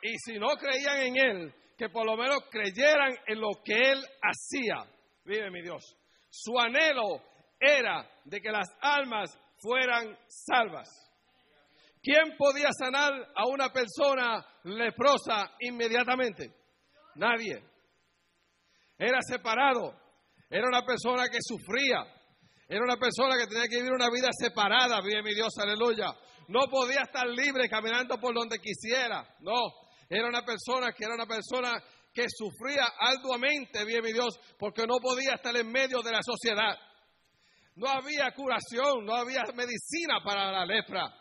Y 0.02 0.15
si 0.26 0.39
no 0.39 0.50
creían 0.56 1.02
en 1.02 1.17
Él, 1.17 1.56
que 1.78 1.90
por 1.90 2.06
lo 2.06 2.18
menos 2.18 2.40
creyeran 2.50 3.16
en 3.28 3.40
lo 3.40 3.50
que 3.63 3.76
Él 3.76 4.04
hacía. 4.22 4.78
Vive 5.24 5.52
mi 5.52 5.62
Dios. 5.62 5.96
Su 6.30 6.58
anhelo 6.60 7.22
era 7.60 8.10
de 8.26 8.42
que 8.42 8.52
las 8.52 8.68
almas 8.82 9.38
fueran 9.60 10.18
salvas. 10.28 10.90
¿Quién 12.02 12.36
podía 12.38 12.70
sanar 12.78 13.12
a 13.36 13.48
una 13.48 13.70
persona 13.70 14.46
leprosa 14.63 15.52
inmediatamente? 15.60 16.54
Nadie. 17.16 17.63
Era 18.98 19.20
separado. 19.22 19.94
Era 20.50 20.68
una 20.68 20.84
persona 20.84 21.28
que 21.30 21.40
sufría. 21.42 22.00
Era 22.68 22.84
una 22.84 22.98
persona 22.98 23.38
que 23.38 23.48
tenía 23.48 23.68
que 23.70 23.78
vivir 23.78 23.94
una 23.94 24.10
vida 24.10 24.30
separada, 24.32 25.02
vive 25.02 25.24
mi 25.24 25.34
Dios, 25.34 25.54
aleluya. 25.58 26.08
No 26.50 26.68
podía 26.70 27.02
estar 27.02 27.26
libre 27.28 27.70
caminando 27.70 28.18
por 28.20 28.34
donde 28.34 28.60
quisiera, 28.60 29.26
no. 29.40 29.87
Era 30.10 30.28
una 30.28 30.43
persona 30.43 30.93
que 30.93 31.06
era 31.06 31.15
una 31.15 31.26
persona 31.26 31.82
que 32.13 32.26
sufría 32.30 32.86
arduamente, 33.00 33.86
vive 33.86 34.02
mi 34.02 34.13
Dios, 34.13 34.39
porque 34.58 34.88
no 34.88 34.98
podía 34.98 35.36
estar 35.36 35.56
en 35.56 35.72
medio 35.72 36.02
de 36.02 36.12
la 36.12 36.22
sociedad. 36.24 36.76
No 37.76 37.88
había 37.89 38.32
curación, 38.32 39.06
no 39.06 39.13
había 39.13 39.43
medicina 39.54 40.20
para 40.24 40.52
la 40.52 40.65
lepra. 40.65 41.13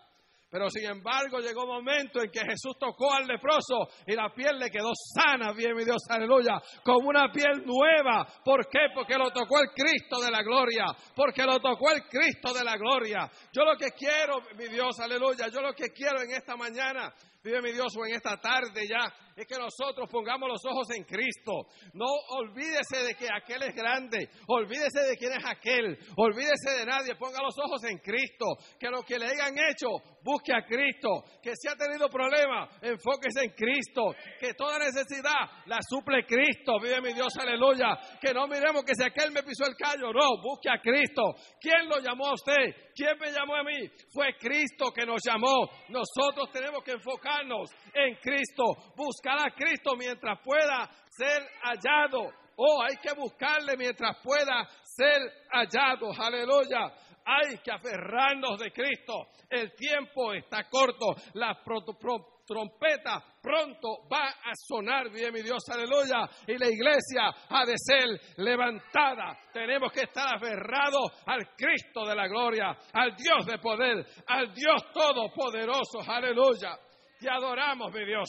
Pero 0.48 0.70
sin 0.70 0.86
embargo 0.86 1.40
llegó 1.40 1.64
un 1.64 1.84
momento 1.84 2.22
en 2.22 2.30
que 2.30 2.40
Jesús 2.40 2.78
tocó 2.78 3.12
al 3.12 3.26
leproso 3.26 3.88
y 4.06 4.14
la 4.14 4.32
piel 4.32 4.58
le 4.58 4.70
quedó 4.70 4.92
sana, 4.94 5.52
bien 5.52 5.74
mi 5.74 5.84
Dios, 5.84 5.98
aleluya, 6.08 6.62
como 6.84 7.08
una 7.08 7.30
piel 7.32 7.64
nueva. 7.66 8.26
¿Por 8.44 8.68
qué? 8.68 8.88
Porque 8.94 9.18
lo 9.18 9.30
tocó 9.32 9.60
el 9.60 9.70
Cristo 9.70 10.18
de 10.18 10.30
la 10.30 10.42
gloria, 10.42 10.86
porque 11.14 11.42
lo 11.42 11.58
tocó 11.58 11.90
el 11.90 12.04
Cristo 12.08 12.54
de 12.54 12.64
la 12.64 12.76
gloria. 12.76 13.28
Yo 13.52 13.64
lo 13.64 13.76
que 13.76 13.90
quiero, 13.90 14.40
mi 14.56 14.68
Dios, 14.68 14.98
aleluya, 15.00 15.48
yo 15.48 15.60
lo 15.60 15.74
que 15.74 15.90
quiero 15.90 16.22
en 16.22 16.30
esta 16.30 16.56
mañana, 16.56 17.12
vive 17.46 17.62
mi 17.62 17.72
Dios, 17.72 17.94
en 18.08 18.16
esta 18.16 18.36
tarde 18.40 18.82
ya, 18.88 19.06
es 19.36 19.46
que 19.46 19.54
nosotros 19.54 20.08
pongamos 20.10 20.48
los 20.48 20.64
ojos 20.66 20.88
en 20.96 21.04
Cristo. 21.04 21.68
No 21.92 22.06
olvídese 22.40 23.04
de 23.06 23.14
que 23.14 23.28
aquel 23.30 23.62
es 23.62 23.74
grande, 23.74 24.28
olvídese 24.48 25.06
de 25.06 25.16
quién 25.16 25.32
es 25.32 25.44
aquel, 25.46 25.96
olvídese 26.16 26.70
de 26.78 26.86
nadie, 26.86 27.14
ponga 27.14 27.38
los 27.40 27.54
ojos 27.62 27.84
en 27.84 27.98
Cristo. 27.98 28.46
Que 28.80 28.88
lo 28.88 29.02
que 29.02 29.18
le 29.18 29.26
hayan 29.26 29.54
hecho, 29.70 29.86
busque 30.24 30.52
a 30.52 30.64
Cristo. 30.66 31.22
Que 31.40 31.52
si 31.54 31.68
ha 31.68 31.76
tenido 31.76 32.08
problemas, 32.08 32.82
enfóquese 32.82 33.44
en 33.44 33.52
Cristo. 33.52 34.16
Que 34.40 34.54
toda 34.54 34.78
necesidad 34.78 35.66
la 35.66 35.78
suple 35.88 36.26
Cristo. 36.26 36.80
Vive 36.82 37.00
mi 37.00 37.12
Dios, 37.12 37.32
aleluya. 37.38 37.94
Que 38.20 38.34
no 38.34 38.48
miremos 38.48 38.82
que 38.82 38.94
si 38.96 39.04
aquel 39.04 39.30
me 39.30 39.44
pisó 39.44 39.66
el 39.68 39.76
callo, 39.76 40.12
no, 40.12 40.42
busque 40.42 40.70
a 40.70 40.80
Cristo. 40.80 41.36
¿Quién 41.60 41.88
lo 41.88 42.00
llamó 42.00 42.28
a 42.28 42.34
usted? 42.34 42.90
¿Quién 42.94 43.18
me 43.20 43.30
llamó 43.30 43.54
a 43.54 43.62
mí? 43.62 43.86
Fue 44.10 44.34
Cristo 44.40 44.90
que 44.90 45.04
nos 45.04 45.20
llamó. 45.22 45.68
Nosotros 45.90 46.50
tenemos 46.50 46.82
que 46.82 46.98
en 47.94 48.14
Cristo. 48.16 48.64
Buscar 48.96 49.46
a 49.46 49.54
Cristo 49.54 49.94
mientras 49.96 50.38
pueda 50.42 50.88
ser 51.10 51.42
hallado. 51.62 52.30
Oh, 52.56 52.82
hay 52.82 52.96
que 52.96 53.12
buscarle 53.14 53.76
mientras 53.76 54.16
pueda 54.22 54.66
ser 54.82 55.20
hallado. 55.50 56.10
Aleluya. 56.18 56.92
Hay 57.24 57.58
que 57.58 57.72
aferrarnos 57.72 58.58
de 58.58 58.70
Cristo. 58.70 59.28
El 59.50 59.74
tiempo 59.74 60.32
está 60.32 60.68
corto. 60.68 61.14
La 61.34 61.62
trompeta 62.46 63.22
pronto 63.42 64.06
va 64.10 64.28
a 64.28 64.52
sonar, 64.54 65.10
bien 65.10 65.32
mi 65.32 65.42
Dios, 65.42 65.62
aleluya, 65.68 66.28
y 66.46 66.56
la 66.56 66.68
iglesia 66.68 67.34
ha 67.48 67.64
de 67.66 67.74
ser 67.76 68.04
levantada. 68.38 69.36
Tenemos 69.52 69.92
que 69.92 70.02
estar 70.02 70.36
aferrados 70.36 71.12
al 71.26 71.54
Cristo 71.56 72.06
de 72.06 72.14
la 72.14 72.28
gloria, 72.28 72.76
al 72.92 73.16
Dios 73.16 73.44
de 73.46 73.58
poder, 73.58 74.06
al 74.26 74.54
Dios 74.54 74.92
todopoderoso, 74.92 76.00
aleluya. 76.06 76.78
Te 77.18 77.30
adoramos, 77.30 77.92
mi 77.92 78.04
Dios. 78.04 78.28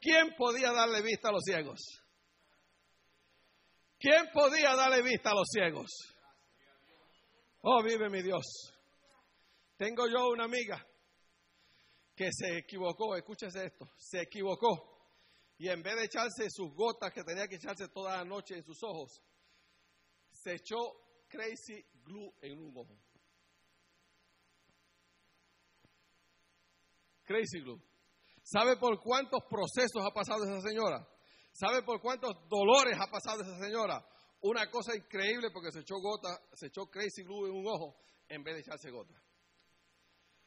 ¿Quién 0.00 0.34
podía 0.36 0.72
darle 0.72 1.02
vista 1.02 1.28
a 1.28 1.32
los 1.32 1.42
ciegos? 1.44 1.80
¿Quién 3.98 4.30
podía 4.32 4.74
darle 4.74 5.02
vista 5.02 5.30
a 5.30 5.34
los 5.34 5.48
ciegos? 5.48 5.90
Oh, 7.62 7.82
vive 7.82 8.08
mi 8.08 8.22
Dios. 8.22 8.44
Tengo 9.76 10.08
yo 10.08 10.28
una 10.28 10.44
amiga 10.44 10.82
que 12.14 12.30
se 12.32 12.58
equivocó, 12.58 13.16
escúchese 13.16 13.66
esto, 13.66 13.90
se 13.98 14.22
equivocó. 14.22 14.98
Y 15.58 15.68
en 15.68 15.82
vez 15.82 15.96
de 15.96 16.04
echarse 16.04 16.46
sus 16.48 16.72
gotas 16.74 17.12
que 17.12 17.24
tenía 17.24 17.46
que 17.46 17.56
echarse 17.56 17.88
toda 17.88 18.16
la 18.16 18.24
noche 18.24 18.56
en 18.56 18.64
sus 18.64 18.82
ojos, 18.84 19.20
se 20.30 20.54
echó 20.54 21.07
crazy 21.28 21.84
glue 22.04 22.32
en 22.42 22.58
un 22.58 22.76
ojo. 22.76 22.98
Crazy 27.24 27.60
glue. 27.60 27.80
¿Sabe 28.42 28.76
por 28.76 28.98
cuántos 29.00 29.40
procesos 29.48 30.02
ha 30.04 30.14
pasado 30.14 30.44
esa 30.44 30.60
señora? 30.66 31.06
¿Sabe 31.52 31.82
por 31.82 32.00
cuántos 32.00 32.32
dolores 32.48 32.96
ha 32.98 33.10
pasado 33.10 33.42
esa 33.42 33.58
señora? 33.58 34.02
Una 34.40 34.70
cosa 34.70 34.96
increíble 34.96 35.50
porque 35.52 35.70
se 35.70 35.80
echó 35.80 35.96
gota, 36.00 36.40
se 36.54 36.68
echó 36.68 36.86
crazy 36.86 37.24
glue 37.24 37.48
en 37.48 37.56
un 37.56 37.66
ojo 37.66 37.96
en 38.28 38.42
vez 38.42 38.54
de 38.54 38.60
echarse 38.60 38.90
gota. 38.90 39.14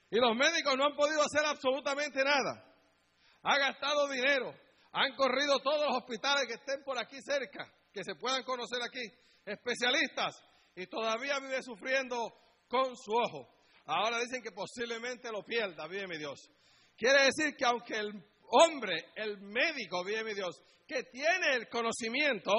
Y 0.10 0.18
los 0.18 0.36
médicos 0.36 0.76
no 0.78 0.86
han 0.86 0.96
podido 0.96 1.22
hacer 1.22 1.46
absolutamente 1.46 2.24
nada. 2.24 2.66
Ha 3.44 3.58
gastado 3.58 4.10
dinero. 4.10 4.54
Han 4.94 5.16
corrido 5.16 5.60
todos 5.60 5.88
los 5.88 5.98
hospitales 5.98 6.48
que 6.48 6.56
estén 6.56 6.84
por 6.84 6.98
aquí 6.98 7.18
cerca, 7.22 7.72
que 7.94 8.04
se 8.04 8.16
puedan 8.16 8.44
conocer 8.44 8.80
aquí, 8.84 9.02
especialistas, 9.46 10.36
y 10.76 10.88
todavía 10.88 11.40
vive 11.40 11.62
sufriendo 11.62 12.34
con 12.68 12.96
su 12.96 13.12
ojo. 13.14 13.50
Ahora 13.86 14.20
dicen 14.20 14.42
que 14.42 14.52
posiblemente 14.52 15.32
lo 15.32 15.44
pierda, 15.44 15.88
vive 15.88 16.08
mi 16.08 16.18
Dios. 16.18 16.50
Quiere 16.98 17.24
decir 17.24 17.56
que 17.58 17.66
aunque 17.66 17.98
el 17.98 18.12
hombre, 18.52 19.12
el 19.16 19.40
médico, 19.42 20.04
vive 20.04 20.24
mi 20.24 20.34
Dios, 20.34 20.62
que 20.88 21.04
tiene 21.04 21.56
el 21.56 21.68
conocimiento, 21.70 22.52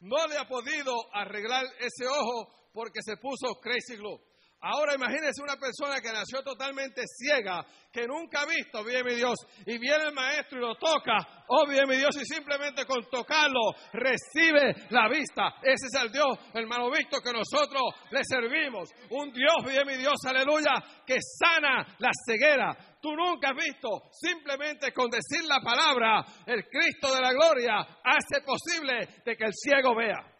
no 0.00 0.26
le 0.26 0.36
ha 0.36 0.48
podido 0.48 0.94
arreglar 1.12 1.64
ese 1.78 2.06
ojo 2.06 2.70
porque 2.72 3.00
se 3.02 3.16
puso 3.16 3.60
crazy 3.60 3.96
glue. 3.96 4.20
Ahora 4.64 4.94
imagínese 4.94 5.42
una 5.42 5.56
persona 5.56 6.00
que 6.00 6.12
nació 6.12 6.40
totalmente 6.44 7.02
ciega, 7.18 7.66
que 7.92 8.06
nunca 8.06 8.42
ha 8.42 8.46
visto, 8.46 8.84
bien 8.84 9.04
mi 9.04 9.16
Dios, 9.16 9.34
y 9.66 9.76
viene 9.76 10.04
el 10.04 10.14
maestro 10.14 10.58
y 10.58 10.60
lo 10.60 10.76
toca, 10.76 11.44
oh 11.48 11.66
bien 11.66 11.88
mi 11.88 11.96
Dios, 11.96 12.14
y 12.14 12.24
simplemente 12.24 12.86
con 12.86 13.02
tocarlo 13.10 13.74
recibe 13.92 14.86
la 14.90 15.08
vista. 15.08 15.56
Ese 15.62 15.86
es 15.86 16.00
el 16.00 16.12
Dios, 16.12 16.38
hermano 16.54 16.92
Víctor, 16.92 17.20
que 17.24 17.32
nosotros 17.32 17.82
le 18.12 18.22
servimos. 18.22 18.88
Un 19.10 19.32
Dios, 19.32 19.64
bien 19.66 19.84
mi 19.84 19.96
Dios, 19.96 20.14
aleluya, 20.24 20.74
que 21.04 21.16
sana 21.20 21.84
la 21.98 22.10
ceguera. 22.24 22.76
Tú 23.00 23.16
nunca 23.16 23.50
has 23.50 23.56
visto, 23.56 23.88
simplemente 24.12 24.92
con 24.92 25.10
decir 25.10 25.42
la 25.44 25.58
palabra, 25.60 26.24
el 26.46 26.64
Cristo 26.68 27.12
de 27.12 27.20
la 27.20 27.32
gloria 27.32 27.80
hace 28.04 28.46
posible 28.46 29.22
de 29.24 29.36
que 29.36 29.44
el 29.44 29.52
ciego 29.52 29.96
vea. 29.96 30.31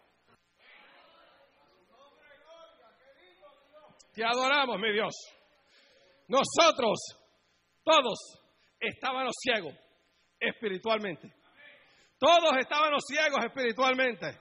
Te 4.13 4.23
adoramos, 4.25 4.79
mi 4.79 4.93
Dios. 4.93 5.15
Nosotros, 6.29 6.99
todos, 7.83 8.19
estábamos 8.79 9.33
ciegos 9.41 9.75
espiritualmente. 10.39 11.33
Todos 12.19 12.57
estábamos 12.59 13.03
ciegos 13.07 13.45
espiritualmente. 13.45 14.39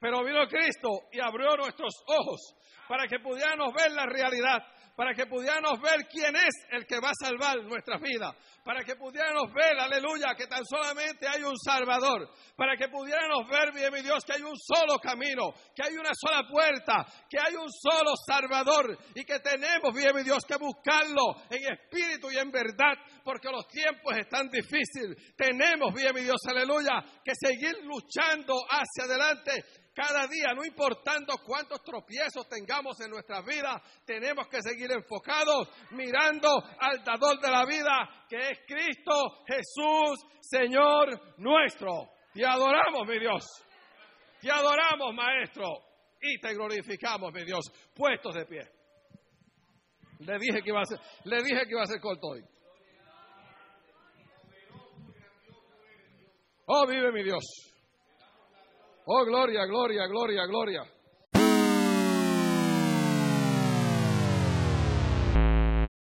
Pero 0.00 0.24
vino 0.24 0.46
Cristo 0.48 0.88
y 1.12 1.20
abrió 1.20 1.56
nuestros 1.56 1.94
ojos 2.06 2.56
para 2.88 3.06
que 3.06 3.20
pudiéramos 3.20 3.72
ver 3.72 3.92
la 3.92 4.04
realidad 4.04 4.66
para 4.96 5.14
que 5.14 5.26
pudiéramos 5.26 5.80
ver 5.80 6.06
quién 6.08 6.34
es 6.36 6.54
el 6.70 6.86
que 6.86 7.00
va 7.00 7.10
a 7.10 7.26
salvar 7.26 7.56
nuestras 7.64 8.00
vidas, 8.00 8.34
para 8.64 8.84
que 8.84 8.94
pudiéramos 8.96 9.52
ver, 9.52 9.78
aleluya, 9.78 10.34
que 10.36 10.46
tan 10.46 10.64
solamente 10.64 11.26
hay 11.26 11.42
un 11.42 11.56
Salvador, 11.58 12.30
para 12.56 12.76
que 12.76 12.88
pudiéramos 12.88 13.48
ver, 13.48 13.72
bien 13.74 13.92
mi 13.92 14.02
Dios, 14.02 14.24
que 14.24 14.34
hay 14.34 14.42
un 14.42 14.56
solo 14.56 14.98
camino, 14.98 15.52
que 15.74 15.82
hay 15.84 15.96
una 15.96 16.10
sola 16.14 16.46
puerta, 16.48 17.06
que 17.28 17.38
hay 17.38 17.56
un 17.56 17.68
solo 17.70 18.12
Salvador 18.26 18.96
y 19.14 19.24
que 19.24 19.40
tenemos, 19.40 19.92
bien 19.94 20.14
mi 20.14 20.22
Dios, 20.22 20.44
que 20.46 20.56
buscarlo 20.56 21.42
en 21.50 21.72
espíritu 21.72 22.30
y 22.30 22.38
en 22.38 22.50
verdad, 22.50 22.94
porque 23.24 23.50
los 23.50 23.66
tiempos 23.68 24.16
están 24.16 24.48
difíciles. 24.48 25.34
Tenemos, 25.36 25.92
bien 25.92 26.14
mi 26.14 26.22
Dios, 26.22 26.40
aleluya, 26.48 27.04
que 27.24 27.32
seguir 27.34 27.84
luchando 27.84 28.54
hacia 28.70 29.04
adelante 29.04 29.83
cada 29.94 30.26
día, 30.26 30.52
no 30.54 30.64
importando 30.64 31.38
cuántos 31.46 31.82
tropiezos 31.82 32.48
tengamos 32.48 33.00
en 33.00 33.10
nuestra 33.10 33.42
vida, 33.42 33.80
tenemos 34.04 34.48
que 34.48 34.60
seguir 34.60 34.90
enfocados 34.90 35.68
mirando 35.92 36.48
al 36.80 37.04
dador 37.04 37.40
de 37.40 37.50
la 37.50 37.64
vida, 37.64 38.26
que 38.28 38.36
es 38.36 38.58
Cristo 38.66 39.44
Jesús, 39.46 40.26
Señor 40.40 41.38
nuestro. 41.38 42.10
Te 42.32 42.44
adoramos, 42.44 43.06
mi 43.06 43.20
Dios. 43.20 43.44
Te 44.40 44.50
adoramos, 44.50 45.14
Maestro. 45.14 45.68
Y 46.20 46.40
te 46.40 46.54
glorificamos, 46.54 47.32
mi 47.32 47.44
Dios, 47.44 47.64
puestos 47.94 48.34
de 48.34 48.46
pie. 48.46 48.62
Le 50.20 50.38
dije 50.38 50.62
que 50.62 50.70
iba 50.70 50.80
a 50.80 50.84
ser, 50.84 50.98
le 51.24 51.42
dije 51.42 51.64
que 51.66 51.70
iba 51.70 51.82
a 51.82 51.86
ser 51.86 52.00
corto 52.00 52.28
hoy. 52.28 52.44
Oh, 56.66 56.86
vive 56.86 57.12
mi 57.12 57.22
Dios. 57.22 57.73
Oh, 59.06 59.24
gloria, 59.24 59.66
gloria, 59.66 60.06
gloria, 60.08 60.46
gloria. 60.46 60.82